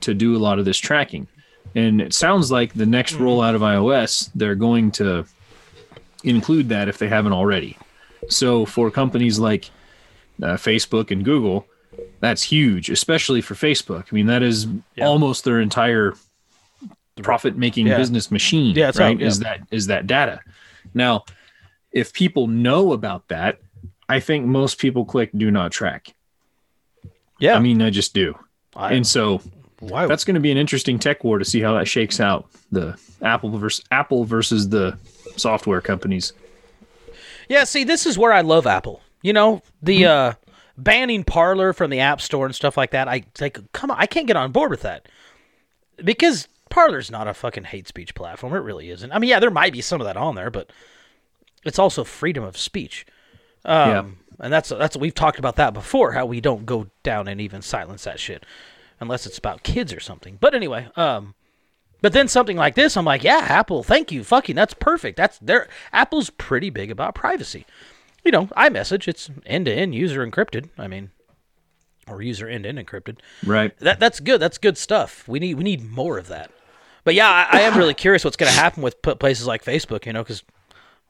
[0.02, 1.28] to do a lot of this tracking.
[1.76, 5.26] And it sounds like the next rollout of iOS, they're going to
[6.24, 7.78] include that if they haven't already.
[8.30, 9.72] So for companies like
[10.42, 11.66] uh, Facebook and Google,
[12.20, 14.06] that's huge, especially for Facebook.
[14.12, 14.68] I mean, that is
[15.02, 16.14] almost their entire
[17.22, 17.98] profit-making Yeah.
[17.98, 18.76] business machine.
[18.76, 19.20] Yeah, right.
[19.20, 19.28] yeah.
[19.28, 20.40] Is that is that data?
[20.94, 21.26] Now,
[21.92, 23.60] if people know about that,
[24.10, 26.14] I think most people click "Do not track."
[27.40, 27.56] Yeah.
[27.56, 28.38] I mean, I just do.
[28.76, 29.42] I- and so
[30.08, 32.50] that's going to be an interesting tech war to see how that shakes out.
[32.72, 34.98] The Apple versus Apple versus the
[35.36, 36.34] software companies.
[37.50, 39.02] Yeah, see, this is where I love Apple.
[39.22, 40.34] You know, the uh,
[40.78, 43.08] banning Parler from the App Store and stuff like that.
[43.08, 45.08] I like, come on, I can't get on board with that
[46.04, 48.54] because Parler's not a fucking hate speech platform.
[48.54, 49.12] It really isn't.
[49.12, 50.72] I mean, yeah, there might be some of that on there, but
[51.64, 53.06] it's also freedom of speech.
[53.66, 54.04] Um, Yeah.
[54.46, 56.14] and that's that's we've talked about that before.
[56.14, 58.46] How we don't go down and even silence that shit
[59.00, 60.38] unless it's about kids or something.
[60.40, 61.36] But anyway, um,
[62.02, 65.18] but then something like this, I'm like, yeah, Apple, thank you, fucking, that's perfect.
[65.18, 67.66] That's their Apple's pretty big about privacy.
[68.26, 70.70] You know, iMessage, it's end to end user encrypted.
[70.78, 71.12] I mean,
[72.08, 73.18] or user end end encrypted.
[73.46, 73.78] Right.
[73.80, 74.40] That that's good.
[74.40, 75.28] That's good stuff.
[75.28, 76.52] We need we need more of that.
[77.04, 80.06] But yeah, I, I am really curious what's going to happen with places like Facebook.
[80.06, 80.44] You know, because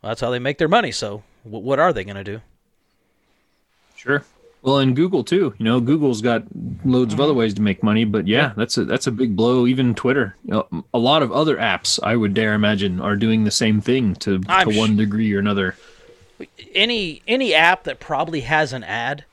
[0.02, 0.92] that's how they make their money.
[0.92, 2.42] So w- what are they going to do?
[3.96, 4.24] Sure.
[4.64, 5.54] Well, and Google too.
[5.58, 6.44] You know, Google's got
[6.86, 9.68] loads of other ways to make money, but yeah, that's a that's a big blow.
[9.68, 13.44] Even Twitter, you know, a lot of other apps, I would dare imagine, are doing
[13.44, 15.76] the same thing to, to one degree or another.
[16.74, 19.26] any any app that probably has an ad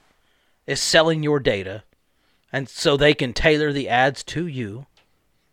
[0.66, 1.84] is selling your data,
[2.52, 4.86] and so they can tailor the ads to you.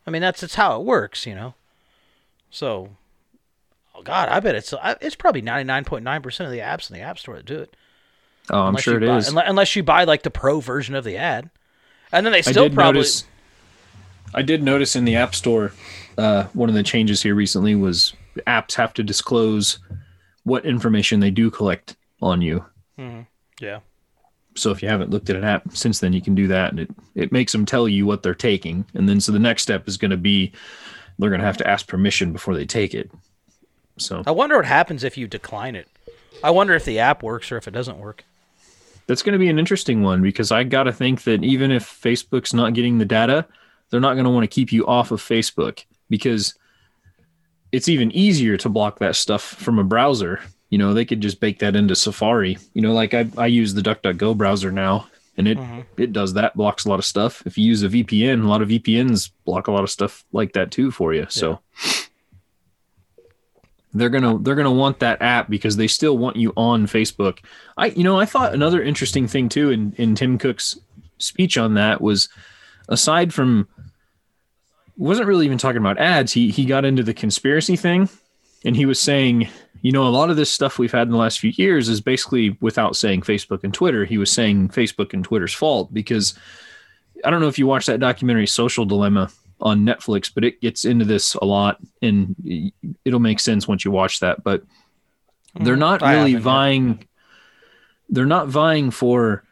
[0.06, 1.54] I mean, that's that's how it works, you know.
[2.50, 2.96] So,
[3.96, 6.90] oh God, I bet it's it's probably ninety nine point nine percent of the apps
[6.90, 7.76] in the App Store that do it.
[8.50, 9.30] Oh, I'm Unless sure it buy, is.
[9.30, 11.50] unle- Unless you buy like the pro version of the ad,
[12.12, 13.26] and then they still did probably notice.
[14.34, 15.72] I did notice in the App Store,
[16.18, 18.14] uh, one of the changes here recently was
[18.46, 19.80] apps have to disclose
[20.44, 22.64] what information they do collect on you.
[23.60, 23.80] yeah.
[24.58, 26.80] So if you haven't looked at an app since then, you can do that, and
[26.80, 29.88] it it makes them tell you what they're taking, and then so the next step
[29.88, 30.52] is going to be
[31.20, 33.12] they're going to have to ask permission before they take it.
[33.98, 35.88] So I wonder what happens if you decline it.
[36.44, 38.24] I wonder if the app works or if it doesn't work.
[39.08, 41.86] that's going to be an interesting one because I got to think that even if
[41.86, 43.48] Facebook's not getting the data,
[43.90, 46.54] they're not going to want to keep you off of Facebook because
[47.72, 50.42] it's even easier to block that stuff from a browser.
[50.70, 52.58] You know, they could just bake that into Safari.
[52.74, 55.08] You know, like I, I use the DuckDuckGo browser now,
[55.38, 55.82] and it mm-hmm.
[56.02, 57.44] it does that, blocks a lot of stuff.
[57.46, 60.54] If you use a VPN, a lot of VPNs block a lot of stuff like
[60.54, 61.26] that too for you.
[61.30, 61.60] So
[63.94, 67.40] they're gonna they're gonna want that app because they still want you on Facebook.
[67.78, 70.78] I you know I thought another interesting thing too in in Tim Cook's
[71.18, 72.30] speech on that was
[72.90, 73.68] aside from
[74.98, 76.34] wasn't really even talking about ads.
[76.34, 78.10] He he got into the conspiracy thing,
[78.66, 79.48] and he was saying
[79.82, 82.02] you know a lot of this stuff we've had in the last few years is
[82.02, 84.06] basically without saying Facebook and Twitter.
[84.06, 86.38] He was saying Facebook and Twitter's fault because
[87.24, 89.30] I don't know if you watched that documentary Social Dilemma
[89.62, 92.72] on Netflix, but it gets into this a lot and
[93.06, 94.44] it'll make sense once you watch that.
[94.44, 94.64] But
[95.56, 97.08] they're mm, not I really vying.
[98.10, 99.44] They're not vying for.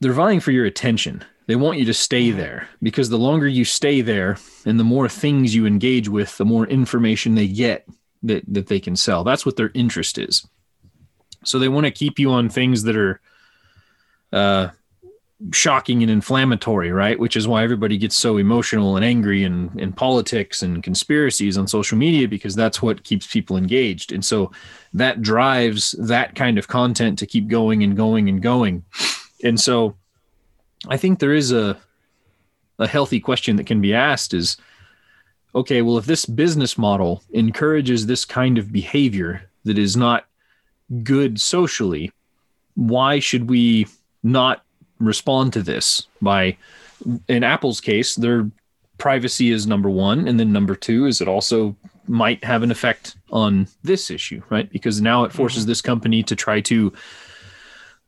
[0.00, 1.24] They're vying for your attention.
[1.46, 5.08] They want you to stay there because the longer you stay there and the more
[5.08, 7.86] things you engage with, the more information they get
[8.22, 9.24] that, that they can sell.
[9.24, 10.46] That's what their interest is.
[11.44, 13.20] So they want to keep you on things that are
[14.32, 14.68] uh,
[15.52, 17.18] shocking and inflammatory, right?
[17.18, 21.66] Which is why everybody gets so emotional and angry in, in politics and conspiracies on
[21.66, 24.12] social media because that's what keeps people engaged.
[24.12, 24.52] And so
[24.92, 28.84] that drives that kind of content to keep going and going and going.
[29.42, 29.96] And so
[30.88, 31.78] I think there is a
[32.78, 34.56] a healthy question that can be asked is
[35.54, 40.26] okay, well if this business model encourages this kind of behavior that is not
[41.02, 42.10] good socially,
[42.74, 43.86] why should we
[44.22, 44.64] not
[44.98, 46.56] respond to this by
[47.28, 48.48] in Apple's case, their
[48.98, 51.76] privacy is number 1 and then number 2 is it also
[52.06, 54.70] might have an effect on this issue, right?
[54.70, 55.70] Because now it forces mm-hmm.
[55.70, 56.92] this company to try to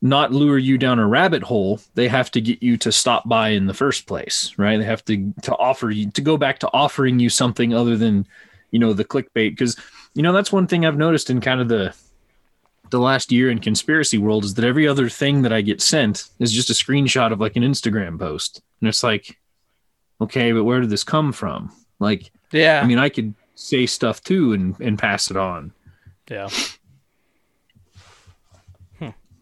[0.05, 1.79] not lure you down a rabbit hole.
[1.95, 4.77] They have to get you to stop by in the first place, right?
[4.77, 8.27] They have to to offer you to go back to offering you something other than,
[8.69, 9.75] you know, the clickbait because
[10.13, 11.95] you know that's one thing I've noticed in kind of the
[12.91, 16.29] the last year in conspiracy world is that every other thing that I get sent
[16.37, 18.61] is just a screenshot of like an Instagram post.
[18.79, 19.37] And it's like
[20.21, 21.71] okay, but where did this come from?
[21.99, 22.79] Like Yeah.
[22.81, 25.73] I mean, I could say stuff too and and pass it on.
[26.29, 26.49] Yeah.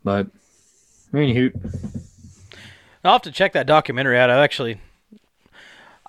[0.03, 0.27] But
[1.13, 1.51] anywho,
[3.03, 4.29] I'll have to check that documentary out.
[4.29, 4.79] I actually,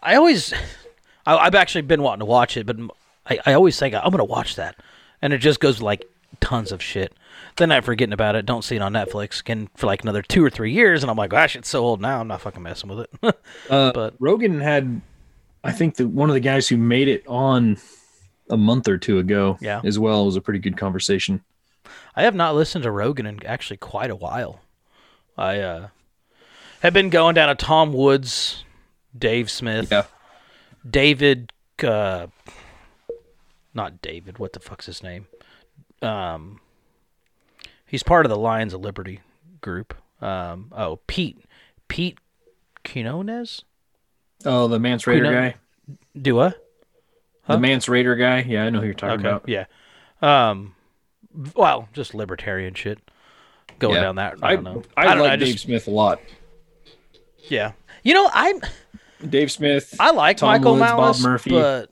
[0.03, 0.53] I always,
[1.27, 2.77] I, I've actually been wanting to watch it, but
[3.27, 4.77] I, I always think I'm gonna watch that,
[5.23, 6.05] and it just goes like
[6.41, 7.13] tons of shit.
[7.57, 8.47] Then I'm forgetting about it.
[8.47, 11.17] Don't see it on Netflix again for like another two or three years, and I'm
[11.17, 12.21] like, gosh, it's so old now.
[12.21, 13.37] I'm not fucking messing with it.
[13.71, 15.01] uh, But- Rogan had,
[15.63, 17.77] I think the one of the guys who made it on
[18.51, 19.81] a month or two ago, Yeah.
[19.85, 20.23] as well.
[20.23, 21.43] It was a pretty good conversation.
[22.17, 24.61] I have not listened to Rogan in actually quite a while.
[25.37, 25.89] I uh,
[26.81, 28.65] have been going down a Tom Woods,
[29.17, 30.05] Dave Smith, Yeah.
[30.89, 31.53] David,
[31.83, 32.27] uh,
[33.73, 34.39] not David.
[34.39, 35.27] What the fuck's his name?
[36.03, 36.61] Um,
[37.87, 39.21] he's part of the Lions of Liberty
[39.61, 39.95] group.
[40.21, 41.39] Um, oh, Pete,
[41.89, 42.19] Pete
[42.85, 43.65] Quinones.
[44.45, 45.55] Oh, the Mance Rayder Queen- guy,
[46.21, 46.53] Do I?
[47.49, 48.41] the Mance Rayder guy.
[48.49, 49.49] Yeah, I know who you're talking about.
[49.49, 49.65] Yeah.
[50.23, 50.75] Um,
[51.55, 52.99] well, just libertarian shit.
[53.79, 54.01] Going Yeah.
[54.03, 54.39] down that.
[54.43, 54.83] I I, don't know.
[54.97, 56.21] I, don't know, like Dave just- Smith a lot.
[57.49, 57.73] Yeah.
[58.03, 58.61] You know, I'm.
[59.29, 59.95] Dave Smith.
[59.99, 61.51] I like Tom Michael Woods, Bob Malice, Murphy.
[61.51, 61.91] but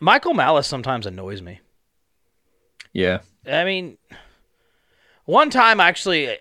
[0.00, 1.60] Michael Malice sometimes annoys me.
[2.92, 3.96] yeah, I mean,
[5.24, 6.36] one time actually,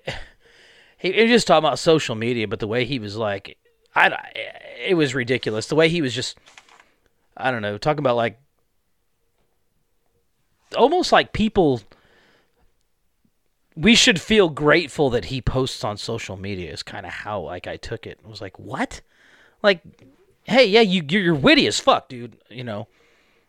[0.97, 3.57] he, he was just talking about social media, but the way he was like,
[3.95, 4.15] I,
[4.85, 5.67] it was ridiculous.
[5.67, 6.37] The way he was just,
[7.35, 8.39] I don't know, talking about like,
[10.75, 11.81] almost like people.
[13.77, 16.71] We should feel grateful that he posts on social media.
[16.71, 18.19] Is kind of how like I took it.
[18.25, 19.01] I was like, what?
[19.61, 19.81] Like,
[20.43, 22.37] hey, yeah, you you're, witty as fuck, dude.
[22.49, 22.87] You know,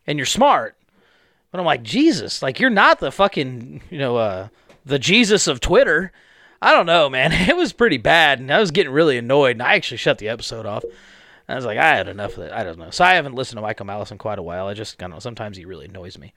[0.06, 0.76] and you're smart.
[1.50, 4.48] But I'm like, Jesus, like you're not the fucking, you know, uh,
[4.84, 6.12] the Jesus of Twitter.
[6.60, 7.32] I don't know, man.
[7.48, 9.52] It was pretty bad, and I was getting really annoyed.
[9.52, 10.84] And I actually shut the episode off.
[11.48, 12.52] I was like, I had enough of it.
[12.52, 12.90] I don't know.
[12.90, 14.66] So I haven't listened to Michael Malice in quite a while.
[14.66, 15.18] I just, I don't know.
[15.18, 16.34] Sometimes he really annoys me.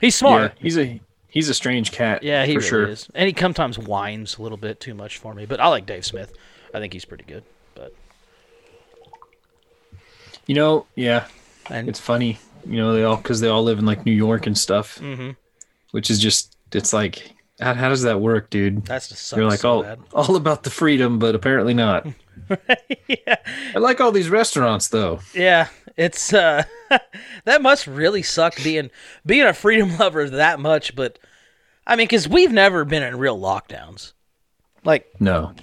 [0.00, 0.52] He's smart.
[0.56, 0.62] yeah.
[0.62, 1.00] He's a
[1.32, 2.22] he's a strange cat.
[2.22, 2.86] Yeah, he really sure.
[2.88, 3.08] is.
[3.14, 5.44] And he sometimes whines a little bit too much for me.
[5.46, 6.32] But I like Dave Smith.
[6.72, 7.42] I think he's pretty good.
[7.74, 7.92] But
[10.46, 11.26] You know, yeah,
[11.70, 12.38] and it's funny.
[12.66, 15.36] You know, they all because they all live in like New York and stuff, Mhm.
[15.90, 18.84] which is just it's like how, how does that work, dude?
[18.84, 19.98] that's just You're like so all bad.
[20.12, 22.06] all about the freedom, but apparently not.
[23.08, 23.36] yeah.
[23.74, 25.20] I like all these restaurants though.
[25.34, 26.64] Yeah, it's uh
[27.44, 28.90] that must really suck being
[29.24, 31.18] being a freedom lover that much, but
[31.86, 34.12] I mean cuz we've never been in real lockdowns.
[34.84, 35.54] Like No,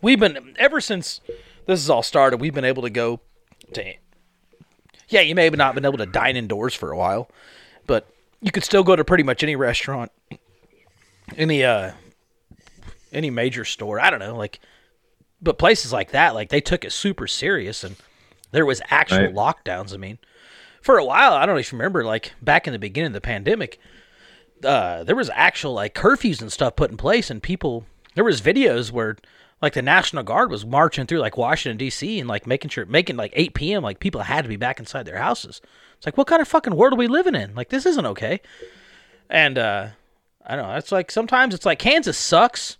[0.00, 1.20] we've been ever since
[1.66, 3.20] this has all started, we've been able to go
[3.74, 3.94] to
[5.08, 7.28] Yeah, you may have not been able to dine indoors for a while,
[7.86, 8.06] but
[8.40, 10.12] you could still go to pretty much any restaurant,
[11.36, 11.92] any uh
[13.12, 13.98] any major store.
[13.98, 14.60] I don't know, like
[15.42, 17.96] but places like that, like they took it super serious and
[18.52, 19.34] there was actual Right.
[19.34, 19.92] lockdowns.
[19.92, 20.18] I mean,
[20.80, 23.78] for a while, I don't even remember, like back in the beginning of the pandemic,
[24.64, 28.40] uh, there was actual like curfews and stuff put in place, and people there was
[28.40, 29.16] videos where
[29.62, 32.18] like the National Guard was marching through like Washington D.C.
[32.20, 33.82] and like making sure making like 8 p.m.
[33.82, 35.60] like people had to be back inside their houses.
[35.96, 37.54] It's like what kind of fucking world are we living in?
[37.54, 38.40] Like this isn't okay.
[39.30, 39.88] And uh,
[40.46, 40.76] I don't know.
[40.76, 42.76] It's like sometimes it's like Kansas sucks.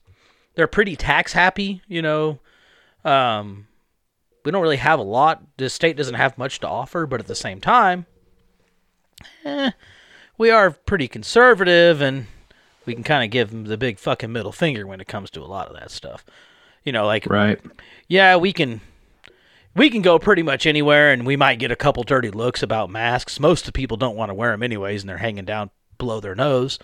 [0.55, 2.38] They're pretty tax happy, you know.
[3.05, 3.68] Um,
[4.47, 5.43] we don't really have a lot.
[5.56, 8.06] The state doesn't have much to offer, but at the same time,
[9.44, 9.73] eh,
[10.39, 12.28] we are pretty conservative, and
[12.86, 15.40] we can kind of give them the big fucking middle finger when it comes to
[15.40, 16.24] a lot of that stuff.
[16.85, 17.60] You know, like right?
[18.06, 18.81] yeah, we can
[19.74, 22.89] we can go pretty much anywhere, and we might get a couple dirty looks about
[22.89, 23.40] masks.
[23.40, 26.20] Most of the people don't want to wear them anyways, and they're hanging down below
[26.20, 26.78] their nose.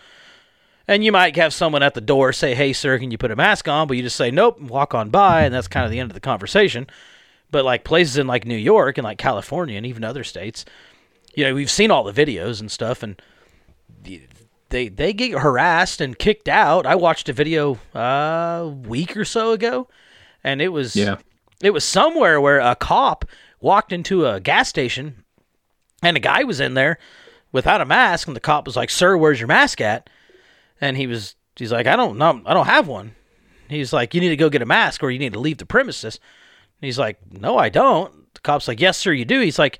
[0.88, 3.36] And you might have someone at the door say, "Hey, sir, can you put a
[3.36, 5.92] mask on?" But you just say, "Nope," and walk on by, and that's kind of
[5.92, 6.88] the end of the conversation.
[7.52, 10.64] But like places in like New York and like California and even other states,
[11.34, 13.20] you know, we've seen all the videos and stuff, and
[14.70, 16.86] they they get harassed and kicked out.
[16.86, 19.88] I watched a video uh, a week or so ago,
[20.42, 21.16] and it was Yeah.
[21.62, 23.24] it was somewhere where a cop
[23.60, 25.22] walked into a gas station,
[26.02, 26.98] and a guy was in there
[27.52, 30.08] without a mask, and the cop was like, "Sir, where's your mask at?"
[30.80, 33.14] And he was he's like, "I don't know, I don't have one."
[33.68, 35.66] He's like, "You need to go get a mask, or you need to leave the
[35.66, 36.18] premises."
[36.82, 39.78] He's like, "No, I don't." The cop's like, "Yes, sir, you do." He's like,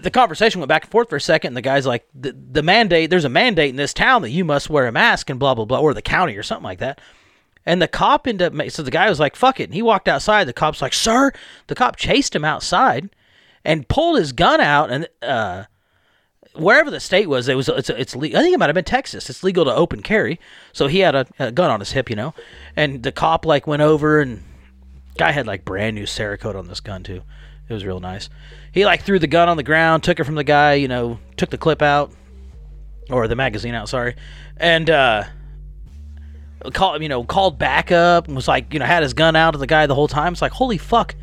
[0.00, 1.48] the conversation went back and forth for a second.
[1.48, 4.44] And the guy's like, the, the mandate, there's a mandate in this town that you
[4.44, 7.00] must wear a mask and blah, blah, blah, or the county or something like that.
[7.66, 9.64] And the cop ended up, so the guy was like, fuck it.
[9.64, 10.44] And he walked outside.
[10.44, 11.32] The cop's like, sir,
[11.66, 13.10] the cop chased him outside
[13.64, 14.90] and pulled his gun out.
[14.90, 15.64] And, uh,
[16.54, 19.28] wherever the state was, it was, it's, it's, I think it might have been Texas.
[19.28, 20.40] It's legal to open carry.
[20.72, 22.32] So he had a, a gun on his hip, you know,
[22.74, 24.42] and the cop like went over and
[25.18, 27.22] guy had like brand new Cerakote on this gun too.
[27.68, 28.30] It was real nice.
[28.72, 31.18] He like threw the gun on the ground, took it from the guy, you know,
[31.36, 32.12] took the clip out,
[33.10, 33.88] or the magazine out.
[33.88, 34.14] Sorry,
[34.56, 35.24] and uh,
[36.72, 39.54] call you know called back up and was like you know had his gun out
[39.54, 40.32] at the guy the whole time.
[40.32, 41.14] It's like holy fuck,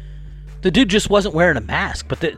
[0.62, 2.08] the dude just wasn't wearing a mask.
[2.08, 2.38] But the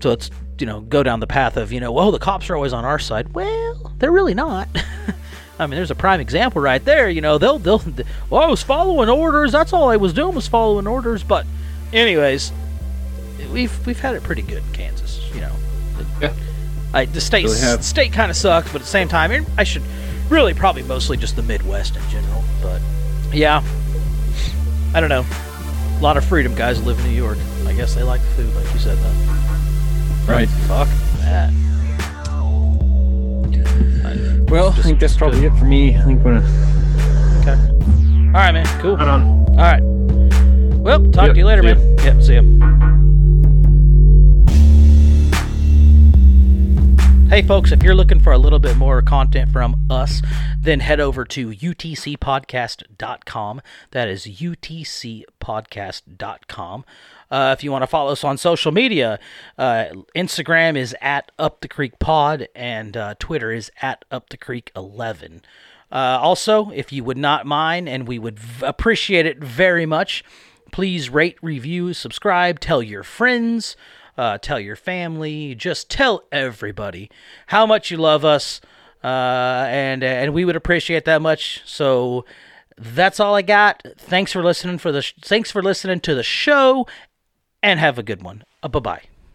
[0.00, 2.56] so it's you know go down the path of you know well the cops are
[2.56, 3.34] always on our side.
[3.34, 4.68] Well, they're really not.
[5.58, 7.08] I mean, there's a prime example right there.
[7.08, 7.82] You know, they'll they'll.
[8.30, 9.52] Well, I was following orders.
[9.52, 11.22] That's all I was doing was following orders.
[11.22, 11.46] But,
[11.92, 12.52] anyways,
[13.52, 15.20] we've we've had it pretty good in Kansas.
[15.34, 15.52] You know,
[16.20, 16.32] Yeah.
[16.92, 19.64] I, the state Really state kind of sucks, but at the same time, I- I
[19.64, 19.82] should
[20.28, 22.42] really probably mostly just the Midwest in general.
[22.62, 22.80] But
[23.32, 23.62] yeah,
[24.94, 25.24] I don't know.
[25.98, 27.38] A lot of freedom guys live in New York.
[27.66, 30.32] I guess they like the food, like you said, though.
[30.32, 30.48] Right.
[30.68, 30.88] Fuck
[31.20, 31.50] that.
[34.48, 35.96] Well, I think that's probably it for me.
[35.96, 37.56] I think we're gonna Okay.
[38.28, 38.66] All right, man.
[38.80, 38.96] Cool.
[38.96, 39.22] head on.
[39.50, 39.82] All right.
[40.78, 41.74] Well, talk Yep, to you later, see ya.
[41.74, 41.98] man.
[42.04, 42.22] Yep.
[42.22, 42.42] See ya.
[47.28, 50.22] Hey, folks, if you're looking for a little bit more content from us,
[50.60, 53.60] then head over to utcpodcast.com.
[53.90, 56.84] That is utcpodcast.com.
[57.30, 59.18] Uh, if you want to follow us on social media,
[59.58, 64.36] uh, Instagram is at Up the Creek Pod, and uh, Twitter is at Up the
[64.36, 65.42] Creek 11.
[65.90, 70.24] Uh, also, if you would not mind, and we would v- appreciate it very much,
[70.72, 73.76] please rate, review, subscribe, tell your friends,
[74.18, 77.10] uh, tell your family, just tell everybody
[77.48, 78.60] how much you love us,
[79.04, 81.62] uh, and and we would appreciate that much.
[81.64, 82.24] So
[82.78, 83.82] that's all I got.
[83.96, 86.86] Thanks for listening for the sh- thanks for listening to the show,
[87.66, 88.44] and have a good one.
[88.62, 89.02] Uh, bye bye.